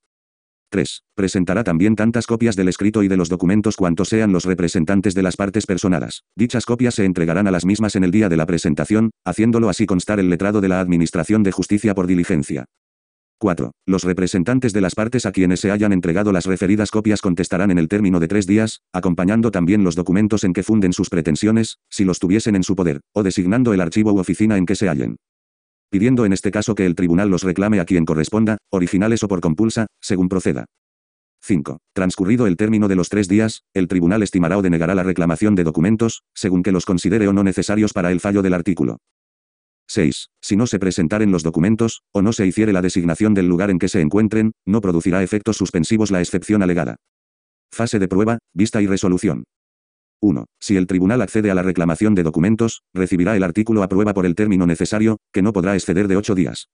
3. 0.71 1.03
Presentará 1.15 1.65
también 1.65 1.97
tantas 1.97 2.27
copias 2.27 2.57
del 2.57 2.69
escrito 2.69 3.03
y 3.03 3.09
de 3.09 3.17
los 3.17 3.29
documentos 3.29 3.77
cuantos 3.77 4.09
sean 4.09 4.33
los 4.33 4.45
representantes 4.45 5.15
de 5.15 5.23
las 5.23 5.37
partes 5.37 5.67
personadas. 5.67 6.25
Dichas 6.37 6.67
copias 6.67 6.95
se 6.95 7.05
entregarán 7.05 7.47
a 7.47 7.51
las 7.51 7.65
mismas 7.65 7.97
en 7.97 8.05
el 8.05 8.11
día 8.11 8.29
de 8.29 8.37
la 8.37 8.47
presentación, 8.47 9.11
haciéndolo 9.25 9.69
así 9.69 9.87
constar 9.87 10.21
el 10.21 10.29
letrado 10.29 10.61
de 10.61 10.69
la 10.69 10.81
Administración 10.81 11.43
de 11.43 11.53
Justicia 11.53 11.95
por 11.95 12.07
diligencia. 12.07 12.67
4. 13.39 13.73
Los 13.87 14.03
representantes 14.03 14.73
de 14.73 14.81
las 14.81 14.95
partes 14.95 15.27
a 15.27 15.33
quienes 15.33 15.61
se 15.61 15.71
hayan 15.71 15.93
entregado 15.93 16.33
las 16.33 16.47
referidas 16.47 16.91
copias 16.91 17.21
contestarán 17.21 17.71
en 17.71 17.79
el 17.79 17.87
término 17.87 18.19
de 18.19 18.29
tres 18.29 18.47
días, 18.47 18.81
acompañando 18.93 19.51
también 19.51 19.85
los 19.85 19.95
documentos 19.95 20.43
en 20.43 20.55
que 20.55 20.63
funden 20.63 20.95
sus 20.95 21.11
pretensiones, 21.11 21.79
si 21.91 22.05
los 22.05 22.19
tuviesen 22.19 22.57
en 22.57 22.63
su 22.63 22.75
poder, 22.75 23.03
o 23.13 23.23
designando 23.23 23.75
el 23.75 23.83
archivo 23.83 24.13
u 24.13 24.19
oficina 24.19 24.57
en 24.57 24.65
que 24.65 24.75
se 24.75 24.89
hallen 24.89 25.17
pidiendo 25.91 26.25
en 26.25 26.33
este 26.33 26.51
caso 26.51 26.75
que 26.75 26.87
el 26.87 26.95
tribunal 26.95 27.29
los 27.29 27.43
reclame 27.43 27.81
a 27.81 27.85
quien 27.85 28.05
corresponda, 28.05 28.59
originales 28.71 29.23
o 29.23 29.29
por 29.29 29.41
compulsa, 29.41 29.87
según 30.01 30.29
proceda. 30.29 30.67
5. 31.43 31.79
Transcurrido 31.93 32.47
el 32.47 32.57
término 32.57 32.89
de 32.89 32.97
los 32.97 33.09
tres 33.09 33.29
días, 33.29 33.63
el 33.73 33.89
tribunal 33.89 34.23
estimará 34.23 34.59
o 34.59 34.63
denegará 34.63 34.95
la 34.95 35.03
reclamación 35.03 35.55
de 35.55 35.65
documentos, 35.65 36.23
según 36.35 36.63
que 36.63 36.73
los 36.73 36.85
considere 36.85 37.29
o 37.29 37.33
no 37.33 37.45
necesarios 37.45 37.93
para 37.93 38.11
el 38.11 38.21
fallo 38.21 38.43
del 38.43 38.55
artículo. 38.55 38.99
6. 39.89 40.31
Si 40.43 40.57
no 40.57 40.67
se 40.67 40.79
presentaren 40.79 41.31
los 41.31 41.43
documentos, 41.43 42.03
o 42.13 42.23
no 42.23 42.33
se 42.33 42.47
hiciere 42.47 42.73
la 42.73 42.83
designación 42.83 43.35
del 43.35 43.47
lugar 43.47 43.71
en 43.71 43.79
que 43.79 43.89
se 43.89 44.01
encuentren, 44.01 44.53
no 44.67 44.81
producirá 44.81 45.23
efectos 45.23 45.57
suspensivos 45.57 46.11
la 46.11 46.21
excepción 46.21 46.63
alegada. 46.63 46.97
Fase 47.71 47.99
de 47.99 48.09
prueba, 48.09 48.39
vista 48.53 48.83
y 48.83 48.87
resolución. 48.87 49.45
1. 50.21 50.47
Si 50.61 50.77
el 50.77 50.87
tribunal 50.87 51.23
accede 51.23 51.51
a 51.51 51.55
la 51.55 51.63
reclamación 51.63 52.15
de 52.15 52.23
documentos, 52.23 52.83
recibirá 52.95 53.37
el 53.37 53.43
artículo 53.43 53.83
a 53.83 53.89
prueba 53.89 54.15
por 54.15 54.27
el 54.27 54.35
término 54.35 54.67
necesario, 54.67 55.19
que 55.33 55.43
no 55.43 55.53
podrá 55.53 55.75
exceder 55.75 56.09
de 56.09 56.17
ocho 56.17 56.35
días. 56.35 56.69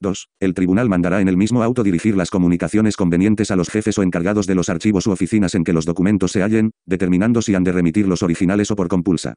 2. 0.00 0.28
El 0.40 0.52
tribunal 0.52 0.88
mandará 0.88 1.20
en 1.20 1.28
el 1.28 1.38
mismo 1.38 1.62
auto 1.62 1.82
dirigir 1.82 2.16
las 2.16 2.30
comunicaciones 2.30 2.96
convenientes 2.96 3.50
a 3.50 3.56
los 3.56 3.70
jefes 3.70 3.98
o 3.98 4.02
encargados 4.02 4.46
de 4.46 4.54
los 4.54 4.68
archivos 4.68 5.06
u 5.06 5.10
oficinas 5.10 5.54
en 5.54 5.64
que 5.64 5.72
los 5.72 5.86
documentos 5.86 6.32
se 6.32 6.42
hallen, 6.42 6.72
determinando 6.84 7.40
si 7.40 7.54
han 7.54 7.64
de 7.64 7.72
remitir 7.72 8.06
los 8.06 8.22
originales 8.22 8.70
o 8.70 8.76
por 8.76 8.88
compulsa. 8.88 9.34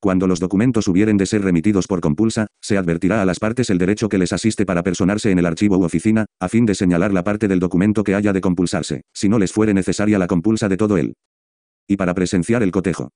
Cuando 0.00 0.26
los 0.28 0.38
documentos 0.38 0.86
hubieren 0.86 1.16
de 1.16 1.26
ser 1.26 1.42
remitidos 1.42 1.88
por 1.88 2.00
compulsa, 2.00 2.46
se 2.60 2.78
advertirá 2.78 3.20
a 3.22 3.24
las 3.24 3.40
partes 3.40 3.70
el 3.70 3.78
derecho 3.78 4.08
que 4.08 4.18
les 4.18 4.32
asiste 4.32 4.64
para 4.64 4.84
personarse 4.84 5.30
en 5.30 5.38
el 5.38 5.46
archivo 5.46 5.78
u 5.78 5.84
oficina, 5.84 6.26
a 6.38 6.48
fin 6.48 6.66
de 6.66 6.74
señalar 6.74 7.12
la 7.12 7.24
parte 7.24 7.48
del 7.48 7.58
documento 7.58 8.04
que 8.04 8.14
haya 8.14 8.32
de 8.32 8.40
compulsarse, 8.40 9.02
si 9.12 9.28
no 9.28 9.38
les 9.38 9.52
fuere 9.52 9.74
necesaria 9.74 10.18
la 10.18 10.28
compulsa 10.28 10.68
de 10.68 10.76
todo 10.76 10.98
él 10.98 11.14
y 11.88 11.96
para 11.96 12.14
presenciar 12.14 12.62
el 12.62 12.70
cotejo. 12.70 13.10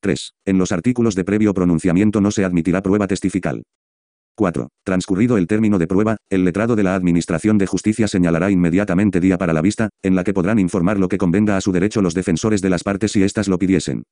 3. 0.00 0.34
En 0.44 0.58
los 0.58 0.72
artículos 0.72 1.14
de 1.14 1.24
previo 1.24 1.54
pronunciamiento 1.54 2.20
no 2.20 2.30
se 2.32 2.44
admitirá 2.44 2.82
prueba 2.82 3.06
testifical. 3.06 3.62
4. 4.34 4.68
Transcurrido 4.84 5.36
el 5.36 5.46
término 5.46 5.78
de 5.78 5.86
prueba, 5.86 6.16
el 6.30 6.44
letrado 6.44 6.74
de 6.74 6.82
la 6.82 6.94
Administración 6.94 7.58
de 7.58 7.66
Justicia 7.66 8.08
señalará 8.08 8.50
inmediatamente 8.50 9.20
día 9.20 9.38
para 9.38 9.52
la 9.52 9.62
vista, 9.62 9.90
en 10.02 10.16
la 10.16 10.24
que 10.24 10.34
podrán 10.34 10.58
informar 10.58 10.98
lo 10.98 11.08
que 11.08 11.18
convenga 11.18 11.56
a 11.56 11.60
su 11.60 11.70
derecho 11.70 12.02
los 12.02 12.14
defensores 12.14 12.60
de 12.62 12.70
las 12.70 12.82
partes 12.82 13.12
si 13.12 13.22
éstas 13.22 13.48
lo 13.48 13.58
pidiesen. 13.58 14.02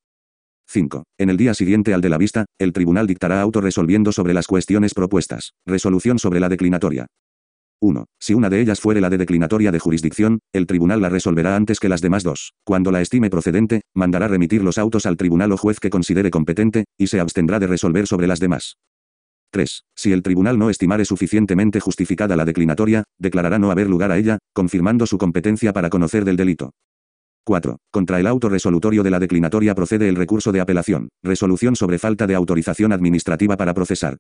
5. 0.69 1.03
En 1.19 1.31
el 1.31 1.37
día 1.37 1.55
siguiente 1.55 1.95
al 1.95 2.01
de 2.01 2.11
la 2.11 2.19
vista, 2.19 2.45
el 2.59 2.73
tribunal 2.73 3.09
dictará 3.09 3.41
auto 3.41 3.61
resolviendo 3.61 4.13
sobre 4.13 4.35
las 4.35 4.47
cuestiones 4.47 4.95
propuestas. 4.95 5.55
Resolución 5.67 6.21
sobre 6.21 6.39
la 6.39 6.49
declinatoria. 6.49 7.07
1. 7.81 8.05
Si 8.19 8.35
una 8.35 8.51
de 8.51 8.61
ellas 8.61 8.81
fuere 8.81 9.01
la 9.01 9.09
de 9.09 9.19
declinatoria 9.19 9.73
de 9.73 9.79
jurisdicción, 9.79 10.41
el 10.53 10.67
tribunal 10.67 11.01
la 11.01 11.09
resolverá 11.09 11.57
antes 11.57 11.81
que 11.81 11.89
las 11.89 12.03
demás 12.03 12.23
dos. 12.23 12.53
Cuando 12.65 12.91
la 12.91 13.01
estime 13.01 13.31
procedente, 13.31 13.83
mandará 13.95 14.29
remitir 14.29 14.63
los 14.63 14.77
autos 14.77 15.07
al 15.07 15.17
tribunal 15.17 15.53
o 15.53 15.57
juez 15.57 15.81
que 15.81 15.91
considere 15.91 16.31
competente, 16.31 16.85
y 16.99 17.07
se 17.07 17.21
abstendrá 17.21 17.59
de 17.59 17.67
resolver 17.67 18.07
sobre 18.07 18.27
las 18.27 18.39
demás. 18.39 18.77
3. 19.51 19.85
Si 19.97 20.13
el 20.13 20.23
tribunal 20.23 20.59
no 20.59 20.71
estimare 20.71 21.05
suficientemente 21.05 21.81
justificada 21.81 22.37
la 22.37 22.45
declinatoria, 22.45 23.05
declarará 23.19 23.59
no 23.59 23.71
haber 23.71 23.89
lugar 23.89 24.13
a 24.13 24.19
ella, 24.19 24.39
confirmando 24.53 25.07
su 25.07 25.19
competencia 25.19 25.73
para 25.73 25.91
conocer 25.91 26.25
del 26.25 26.37
delito. 26.37 26.73
4. 27.45 27.79
Contra 27.91 28.21
el 28.21 28.27
auto 28.27 28.49
resolutorio 28.49 29.03
de 29.03 29.11
la 29.11 29.19
declinatoria 29.19 29.75
procede 29.75 30.09
el 30.09 30.17
recurso 30.17 30.53
de 30.53 30.61
apelación. 30.61 31.09
Resolución 31.23 31.75
sobre 31.75 31.99
falta 31.99 32.27
de 32.27 32.35
autorización 32.35 32.93
administrativa 32.93 33.57
para 33.57 33.75
procesar. 33.75 34.19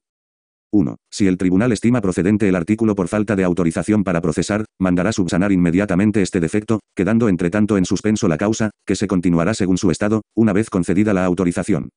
1. 0.73 0.97
Si 1.11 1.27
el 1.27 1.37
tribunal 1.37 1.73
estima 1.73 2.01
procedente 2.01 2.49
el 2.49 2.55
artículo 2.55 2.95
por 2.95 3.09
falta 3.09 3.37
de 3.37 3.45
autorización 3.45 4.05
para 4.05 4.21
procesar, 4.21 4.65
mandará 4.79 5.13
subsanar 5.13 5.53
inmediatamente 5.53 6.23
este 6.23 6.41
defecto, 6.41 6.81
quedando 6.95 7.29
entre 7.29 7.51
tanto 7.51 7.77
en 7.77 7.85
suspenso 7.85 8.29
la 8.29 8.39
causa, 8.39 8.71
que 8.87 8.97
se 8.97 9.07
continuará 9.07 9.55
según 9.55 9.79
su 9.79 9.91
estado, 9.91 10.23
una 10.35 10.53
vez 10.53 10.71
concedida 10.71 11.13
la 11.13 11.25
autorización. 11.25 11.91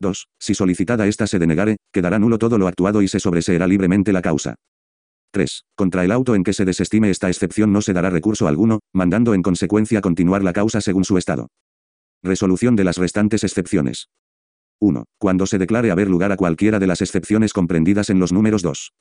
2. 0.00 0.26
Si 0.38 0.54
solicitada 0.54 1.06
ésta 1.06 1.26
se 1.26 1.38
denegare, 1.38 1.76
quedará 1.92 2.18
nulo 2.18 2.38
todo 2.38 2.58
lo 2.58 2.68
actuado 2.68 3.02
y 3.02 3.08
se 3.08 3.20
sobreseerá 3.20 3.66
libremente 3.66 4.12
la 4.12 4.22
causa. 4.22 4.54
3. 5.32 5.64
Contra 5.74 6.04
el 6.04 6.12
auto 6.12 6.34
en 6.34 6.44
que 6.44 6.52
se 6.52 6.64
desestime 6.64 7.10
esta 7.10 7.28
excepción 7.28 7.72
no 7.72 7.82
se 7.82 7.92
dará 7.92 8.10
recurso 8.10 8.46
alguno, 8.46 8.80
mandando 8.94 9.34
en 9.34 9.42
consecuencia 9.42 10.00
continuar 10.00 10.42
la 10.42 10.52
causa 10.52 10.80
según 10.80 11.04
su 11.04 11.18
estado. 11.18 11.48
Resolución 12.22 12.76
de 12.76 12.84
las 12.84 12.96
restantes 12.96 13.44
excepciones. 13.44 14.08
1. 14.80 15.04
Cuando 15.18 15.46
se 15.46 15.58
declare 15.58 15.90
haber 15.90 16.08
lugar 16.08 16.32
a 16.32 16.36
cualquiera 16.36 16.78
de 16.78 16.86
las 16.86 17.00
excepciones 17.00 17.52
comprendidas 17.52 18.10
en 18.10 18.18
los 18.18 18.32
números 18.32 18.62
2. 18.62 18.92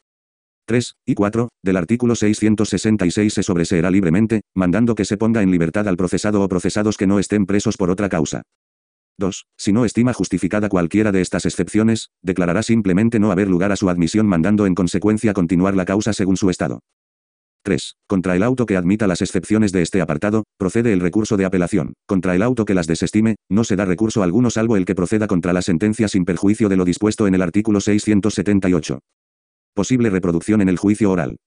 3 0.67 0.95
y 1.05 1.13
4 1.13 1.49
del 1.63 1.77
artículo 1.77 2.15
666 2.15 3.33
se 3.33 3.43
sobreseerá 3.43 3.91
libremente, 3.91 4.41
mandando 4.55 4.95
que 4.95 5.05
se 5.05 5.17
ponga 5.17 5.41
en 5.41 5.51
libertad 5.51 5.87
al 5.87 5.97
procesado 5.97 6.41
o 6.41 6.49
procesados 6.49 6.97
que 6.97 7.07
no 7.07 7.19
estén 7.19 7.45
presos 7.45 7.77
por 7.77 7.89
otra 7.89 8.09
causa. 8.09 8.41
2. 9.17 9.45
Si 9.57 9.71
no 9.71 9.85
estima 9.85 10.13
justificada 10.13 10.67
cualquiera 10.67 11.11
de 11.11 11.21
estas 11.21 11.45
excepciones, 11.45 12.09
declarará 12.21 12.63
simplemente 12.63 13.19
no 13.19 13.31
haber 13.31 13.47
lugar 13.47 13.71
a 13.71 13.75
su 13.75 13.89
admisión 13.89 14.27
mandando 14.27 14.65
en 14.65 14.75
consecuencia 14.75 15.33
continuar 15.33 15.75
la 15.75 15.85
causa 15.85 16.13
según 16.13 16.35
su 16.35 16.49
estado. 16.49 16.81
3. 17.65 17.95
Contra 18.07 18.35
el 18.35 18.43
auto 18.43 18.65
que 18.65 18.77
admita 18.77 19.07
las 19.07 19.21
excepciones 19.21 19.71
de 19.71 19.81
este 19.81 19.99
apartado, 19.99 20.43
procede 20.57 20.93
el 20.93 20.99
recurso 20.99 21.35
de 21.35 21.45
apelación. 21.45 21.95
Contra 22.07 22.35
el 22.35 22.43
auto 22.43 22.63
que 22.63 22.75
las 22.75 22.85
desestime, 22.85 23.35
no 23.49 23.63
se 23.63 23.75
da 23.75 23.85
recurso 23.85 24.21
alguno 24.21 24.51
salvo 24.51 24.77
el 24.77 24.85
que 24.85 24.95
proceda 24.95 25.27
contra 25.27 25.51
la 25.51 25.63
sentencia 25.63 26.07
sin 26.07 26.25
perjuicio 26.25 26.69
de 26.69 26.77
lo 26.77 26.85
dispuesto 26.85 27.27
en 27.27 27.33
el 27.33 27.41
artículo 27.41 27.81
678. 27.81 28.99
Posible 29.73 30.09
reproducción 30.11 30.61
en 30.61 30.69
el 30.69 30.77
juicio 30.77 31.11
oral. 31.11 31.37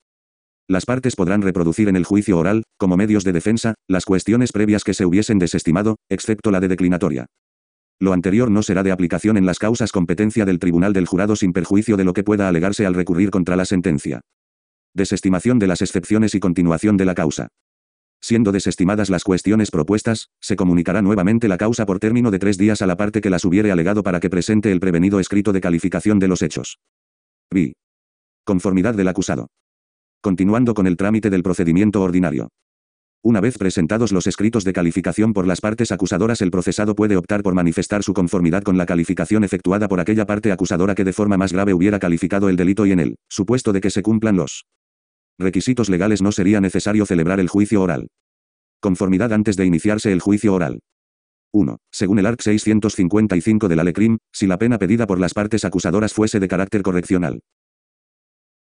Las 0.67 0.85
partes 0.85 1.15
podrán 1.15 1.41
reproducir 1.41 1.89
en 1.89 1.97
el 1.97 2.05
juicio 2.05 2.37
oral, 2.37 2.65
como 2.77 2.97
medios 2.97 3.25
de 3.25 3.33
defensa, 3.33 3.75
las 3.89 4.05
cuestiones 4.05 4.53
previas 4.53 4.85
que 4.85 4.95
se 4.95 5.07
hubiesen 5.07 5.39
desestimado, 5.39 5.97
excepto 6.11 6.51
la 6.51 6.61
de 6.61 6.69
declinatoria. 6.69 7.27
Lo 8.01 8.13
anterior 8.13 8.51
no 8.51 8.63
será 8.63 8.83
de 8.83 8.93
aplicación 8.93 9.37
en 9.37 9.47
las 9.47 9.59
causas 9.59 9.93
competencia 9.93 10.45
del 10.45 10.59
tribunal 10.59 10.93
del 10.93 11.07
jurado 11.07 11.37
sin 11.37 11.53
perjuicio 11.53 11.97
de 11.97 12.05
lo 12.05 12.13
que 12.13 12.25
pueda 12.25 12.49
alegarse 12.49 12.87
al 12.87 12.95
recurrir 12.95 13.31
contra 13.31 13.57
la 13.57 13.65
sentencia. 13.65 14.21
Desestimación 14.95 15.59
de 15.59 15.67
las 15.67 15.83
excepciones 15.83 16.35
y 16.35 16.41
continuación 16.41 16.97
de 16.97 17.05
la 17.05 17.15
causa. 17.15 17.49
Siendo 18.21 18.51
desestimadas 18.51 19.11
las 19.11 19.23
cuestiones 19.23 19.71
propuestas, 19.71 20.31
se 20.41 20.57
comunicará 20.57 21.03
nuevamente 21.03 21.47
la 21.47 21.57
causa 21.57 21.87
por 21.87 22.01
término 22.01 22.31
de 22.31 22.39
tres 22.39 22.59
días 22.59 22.83
a 22.83 22.87
la 22.87 22.97
parte 22.97 23.21
que 23.21 23.31
las 23.31 23.45
hubiere 23.45 23.71
alegado 23.71 24.03
para 24.03 24.19
que 24.19 24.31
presente 24.31 24.73
el 24.73 24.81
prevenido 24.81 25.21
escrito 25.21 25.53
de 25.53 25.61
calificación 25.61 26.19
de 26.19 26.29
los 26.29 26.43
hechos. 26.43 26.79
B. 27.51 27.75
Conformidad 28.45 28.95
del 28.95 29.09
acusado. 29.09 29.49
Continuando 30.21 30.75
con 30.75 30.87
el 30.87 30.97
trámite 30.97 31.31
del 31.31 31.45
procedimiento 31.45 32.03
ordinario. 32.03 32.49
Una 33.23 33.41
vez 33.41 33.59
presentados 33.59 34.13
los 34.13 34.27
escritos 34.27 34.65
de 34.65 34.73
calificación 34.73 35.33
por 35.33 35.47
las 35.47 35.61
partes 35.61 35.93
acusadoras 35.93 36.41
el 36.41 36.51
procesado 36.51 36.95
puede 36.95 37.17
optar 37.17 37.43
por 37.43 37.55
manifestar 37.55 38.03
su 38.03 38.15
conformidad 38.15 38.63
con 38.63 38.79
la 38.79 38.87
calificación 38.87 39.45
efectuada 39.45 39.89
por 39.89 40.01
aquella 40.01 40.25
parte 40.25 40.53
acusadora 40.53 40.95
que 40.95 41.05
de 41.05 41.13
forma 41.13 41.37
más 41.37 41.53
grave 41.53 41.75
hubiera 41.75 41.99
calificado 41.99 42.49
el 42.49 42.57
delito 42.57 42.87
y 42.87 42.93
en 42.93 43.01
el 43.01 43.17
supuesto 43.29 43.73
de 43.73 43.81
que 43.81 43.91
se 43.91 44.03
cumplan 44.03 44.37
los 44.37 44.65
requisitos 45.39 45.89
legales 45.89 46.23
no 46.23 46.33
sería 46.33 46.61
necesario 46.61 47.07
celebrar 47.07 47.41
el 47.41 47.49
juicio 47.49 47.83
oral. 47.83 48.09
Conformidad 48.81 49.33
antes 49.33 49.57
de 49.57 49.67
iniciarse 49.67 50.13
el 50.13 50.21
juicio 50.21 50.55
oral. 50.55 50.81
1. 51.53 51.79
Según 51.91 52.19
el 52.19 52.27
ARC 52.27 52.43
655 52.43 53.69
de 53.69 53.77
la 53.77 53.85
LECRIM, 53.85 54.19
si 54.33 54.47
la 54.47 54.59
pena 54.59 54.79
pedida 54.79 55.07
por 55.07 55.19
las 55.19 55.35
partes 55.35 55.65
acusadoras 55.65 56.13
fuese 56.13 56.41
de 56.41 56.49
carácter 56.49 56.83
correccional, 56.83 57.41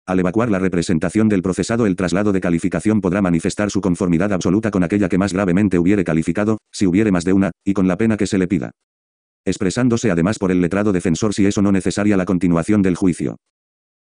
al 0.07 0.21
evacuar 0.21 0.51
la 0.53 0.61
representación 0.61 1.29
del 1.29 1.43
procesado 1.43 1.85
el 1.85 1.97
traslado 1.97 2.33
de 2.33 2.41
calificación 2.41 3.01
podrá 3.01 3.21
manifestar 3.21 3.73
su 3.73 3.81
conformidad 3.81 4.33
absoluta 4.33 4.71
con 4.71 4.85
aquella 4.85 5.09
que 5.09 5.19
más 5.19 5.33
gravemente 5.33 5.81
hubiere 5.81 6.05
calificado, 6.05 6.59
si 6.71 6.87
hubiere 6.87 7.11
más 7.11 7.25
de 7.25 7.33
una, 7.33 7.51
y 7.65 7.75
con 7.75 7.89
la 7.89 7.97
pena 7.97 8.17
que 8.17 8.29
se 8.29 8.39
le 8.39 8.47
pida. 8.47 8.71
Expresándose 9.45 10.13
además 10.13 10.39
por 10.39 10.53
el 10.53 10.61
letrado 10.61 10.93
defensor 10.93 11.35
si 11.35 11.47
eso 11.47 11.61
no 11.61 11.73
necesaria 11.73 12.17
la 12.17 12.25
continuación 12.25 12.83
del 12.83 12.95
juicio. 12.95 13.37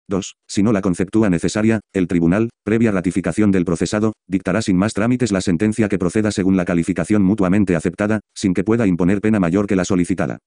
2. 0.09 0.35
Si 0.49 0.63
no 0.63 0.73
la 0.73 0.83
conceptúa 0.83 1.31
necesaria, 1.31 1.81
el 1.93 2.09
tribunal, 2.09 2.51
previa 2.65 2.93
ratificación 2.93 3.51
del 3.51 3.65
procesado, 3.65 4.13
dictará 4.27 4.63
sin 4.63 4.77
más 4.77 4.93
trámites 4.95 5.33
la 5.33 5.41
sentencia 5.41 5.89
que 5.89 5.99
proceda 5.99 6.31
según 6.31 6.57
la 6.57 6.65
calificación 6.65 7.23
mutuamente 7.23 7.77
aceptada, 7.77 8.21
sin 8.35 8.55
que 8.55 8.65
pueda 8.65 8.87
imponer 8.87 9.21
pena 9.21 9.41
mayor 9.41 9.67
que 9.67 9.77
la 9.77 9.85
solicitada. 9.85 10.39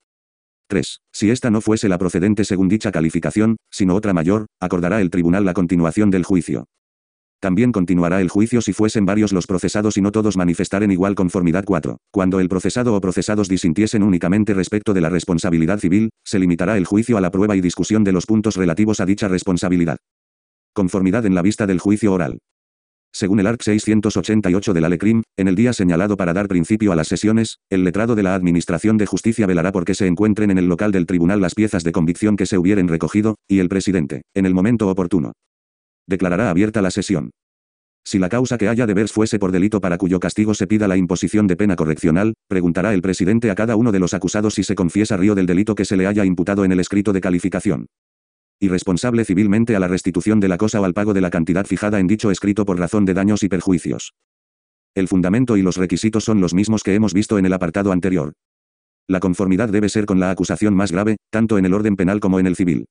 3. 0.68 1.00
Si 1.14 1.30
esta 1.30 1.52
no 1.52 1.62
fuese 1.62 1.90
la 1.90 1.98
procedente 1.98 2.44
según 2.44 2.70
dicha 2.70 2.92
calificación, 2.92 3.58
sino 3.72 3.96
otra 3.96 4.14
mayor, 4.14 4.48
acordará 4.60 5.02
el 5.02 5.10
tribunal 5.10 5.46
la 5.46 5.54
continuación 5.54 6.10
del 6.10 6.24
juicio. 6.24 6.66
También 7.40 7.72
continuará 7.72 8.22
el 8.22 8.30
juicio 8.30 8.62
si 8.62 8.74
fuesen 8.74 9.06
varios 9.06 9.34
los 9.34 9.48
procesados 9.48 9.98
y 9.98 10.02
no 10.02 10.12
todos 10.12 10.38
manifestaren 10.38 10.92
igual 10.92 11.16
conformidad 11.16 11.64
4. 11.66 11.98
Cuando 12.12 12.40
el 12.40 12.50
procesado 12.50 12.96
o 12.96 13.02
procesados 13.02 13.50
disintiesen 13.50 14.04
únicamente 14.04 14.54
respecto 14.54 14.94
de 14.94 15.02
la 15.02 15.10
responsabilidad 15.10 15.80
civil, 15.80 16.10
se 16.24 16.40
limitará 16.40 16.78
el 16.78 16.86
juicio 16.86 17.18
a 17.18 17.22
la 17.22 17.32
prueba 17.32 17.56
y 17.56 17.62
discusión 17.62 18.04
de 18.04 18.14
los 18.14 18.26
puntos 18.26 18.56
relativos 18.56 19.00
a 19.00 19.06
dicha 19.06 19.28
responsabilidad. 19.28 19.98
Conformidad 20.74 21.26
en 21.26 21.36
la 21.36 21.42
vista 21.42 21.68
del 21.68 21.80
juicio 21.80 22.14
oral. 22.14 22.40
Según 23.14 23.40
el 23.40 23.48
ARC 23.48 23.62
688 23.62 24.74
de 24.74 24.82
la 24.82 24.90
LECRIM, 24.90 25.24
en 25.38 25.48
el 25.48 25.56
día 25.56 25.72
señalado 25.72 26.18
para 26.18 26.34
dar 26.34 26.50
principio 26.50 26.92
a 26.92 26.98
las 26.98 27.08
sesiones, 27.08 27.60
el 27.70 27.86
letrado 27.86 28.14
de 28.16 28.24
la 28.24 28.36
Administración 28.36 28.98
de 28.98 29.06
Justicia 29.06 29.48
velará 29.48 29.72
porque 29.72 29.96
se 29.96 30.08
encuentren 30.08 30.52
en 30.52 30.58
el 30.58 30.68
local 30.68 30.92
del 30.92 31.06
tribunal 31.06 31.40
las 31.40 31.56
piezas 31.56 31.86
de 31.86 31.94
convicción 31.94 32.36
que 32.36 32.46
se 32.46 32.58
hubieren 32.58 32.90
recogido, 32.90 33.36
y 33.48 33.60
el 33.60 33.70
presidente, 33.70 34.24
en 34.34 34.46
el 34.46 34.54
momento 34.54 34.90
oportuno, 34.90 35.32
declarará 36.08 36.50
abierta 36.50 36.82
la 36.82 36.92
sesión. 36.92 37.32
Si 38.04 38.20
la 38.20 38.30
causa 38.30 38.58
que 38.58 38.70
haya 38.70 38.86
de 38.86 38.94
ver 38.94 39.08
fuese 39.08 39.40
por 39.40 39.52
delito 39.52 39.82
para 39.82 39.98
cuyo 39.98 40.20
castigo 40.20 40.54
se 40.54 40.68
pida 40.68 40.88
la 40.88 40.98
imposición 40.98 41.48
de 41.48 41.56
pena 41.56 41.76
correccional, 41.76 42.36
preguntará 42.48 42.94
el 42.94 43.02
presidente 43.02 43.50
a 43.50 43.56
cada 43.56 43.76
uno 43.76 43.92
de 43.92 44.00
los 44.00 44.14
acusados 44.14 44.54
si 44.54 44.64
se 44.64 44.76
confiesa 44.76 45.18
río 45.18 45.34
del 45.34 45.48
delito 45.48 45.74
que 45.74 45.86
se 45.86 45.98
le 45.98 46.06
haya 46.06 46.24
imputado 46.24 46.66
en 46.66 46.72
el 46.72 46.80
escrito 46.80 47.14
de 47.14 47.22
calificación 47.22 47.88
y 48.60 48.70
responsable 48.70 49.26
civilmente 49.26 49.76
a 49.76 49.80
la 49.80 49.88
restitución 49.88 50.40
de 50.40 50.48
la 50.48 50.58
cosa 50.58 50.80
o 50.80 50.86
al 50.86 50.94
pago 50.94 51.14
de 51.14 51.22
la 51.22 51.30
cantidad 51.30 51.66
fijada 51.66 52.00
en 52.00 52.08
dicho 52.08 52.32
escrito 52.32 52.66
por 52.66 52.80
razón 52.80 53.06
de 53.06 53.14
daños 53.14 53.44
y 53.44 53.50
perjuicios. 53.50 54.14
El 54.94 55.08
fundamento 55.08 55.58
y 55.58 55.62
los 55.62 55.76
requisitos 55.76 56.24
son 56.24 56.40
los 56.40 56.54
mismos 56.54 56.84
que 56.84 56.96
hemos 56.96 57.14
visto 57.14 57.38
en 57.38 57.46
el 57.46 57.54
apartado 57.54 57.92
anterior. 57.92 58.34
La 59.08 59.20
conformidad 59.20 59.70
debe 59.70 59.90
ser 59.90 60.06
con 60.06 60.20
la 60.20 60.32
acusación 60.32 60.74
más 60.74 60.92
grave, 60.92 61.18
tanto 61.30 61.58
en 61.58 61.66
el 61.66 61.74
orden 61.74 61.96
penal 61.96 62.20
como 62.20 62.40
en 62.40 62.48
el 62.48 62.56
civil. 62.56 62.86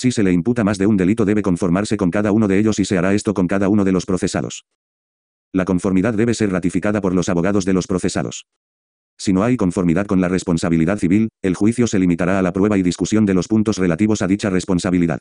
Si 0.00 0.12
se 0.12 0.22
le 0.22 0.32
imputa 0.32 0.62
más 0.62 0.78
de 0.78 0.86
un 0.86 0.96
delito 0.96 1.24
debe 1.24 1.42
conformarse 1.42 1.96
con 1.96 2.12
cada 2.12 2.30
uno 2.30 2.46
de 2.46 2.56
ellos 2.56 2.78
y 2.78 2.84
se 2.84 2.96
hará 2.96 3.14
esto 3.14 3.34
con 3.34 3.48
cada 3.48 3.68
uno 3.68 3.84
de 3.84 3.90
los 3.90 4.06
procesados. 4.06 4.64
La 5.52 5.64
conformidad 5.64 6.14
debe 6.14 6.34
ser 6.34 6.52
ratificada 6.52 7.00
por 7.00 7.16
los 7.16 7.28
abogados 7.28 7.64
de 7.64 7.72
los 7.72 7.88
procesados. 7.88 8.46
Si 9.16 9.32
no 9.32 9.42
hay 9.42 9.56
conformidad 9.56 10.06
con 10.06 10.20
la 10.20 10.28
responsabilidad 10.28 10.98
civil, 10.98 11.30
el 11.42 11.56
juicio 11.56 11.88
se 11.88 11.98
limitará 11.98 12.38
a 12.38 12.42
la 12.42 12.52
prueba 12.52 12.78
y 12.78 12.84
discusión 12.84 13.26
de 13.26 13.34
los 13.34 13.48
puntos 13.48 13.76
relativos 13.76 14.22
a 14.22 14.28
dicha 14.28 14.50
responsabilidad. 14.50 15.18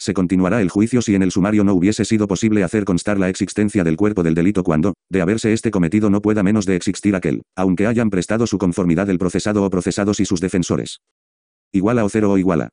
Se 0.00 0.14
continuará 0.14 0.60
el 0.60 0.68
juicio 0.68 1.00
si 1.00 1.14
en 1.14 1.22
el 1.22 1.30
sumario 1.30 1.62
no 1.62 1.72
hubiese 1.72 2.04
sido 2.04 2.26
posible 2.26 2.64
hacer 2.64 2.84
constar 2.84 3.20
la 3.20 3.28
existencia 3.28 3.84
del 3.84 3.96
cuerpo 3.96 4.24
del 4.24 4.34
delito 4.34 4.64
cuando, 4.64 4.94
de 5.10 5.22
haberse 5.22 5.52
este 5.52 5.70
cometido 5.70 6.10
no 6.10 6.20
pueda 6.20 6.42
menos 6.42 6.66
de 6.66 6.74
existir 6.74 7.14
aquel, 7.14 7.42
aunque 7.54 7.86
hayan 7.86 8.10
prestado 8.10 8.48
su 8.48 8.58
conformidad 8.58 9.08
el 9.10 9.18
procesado 9.18 9.62
o 9.62 9.70
procesados 9.70 10.18
y 10.18 10.24
sus 10.24 10.40
defensores. 10.40 10.98
Iguala 11.70 12.04
o 12.04 12.08
cero 12.08 12.32
o 12.32 12.36
iguala. 12.36 12.70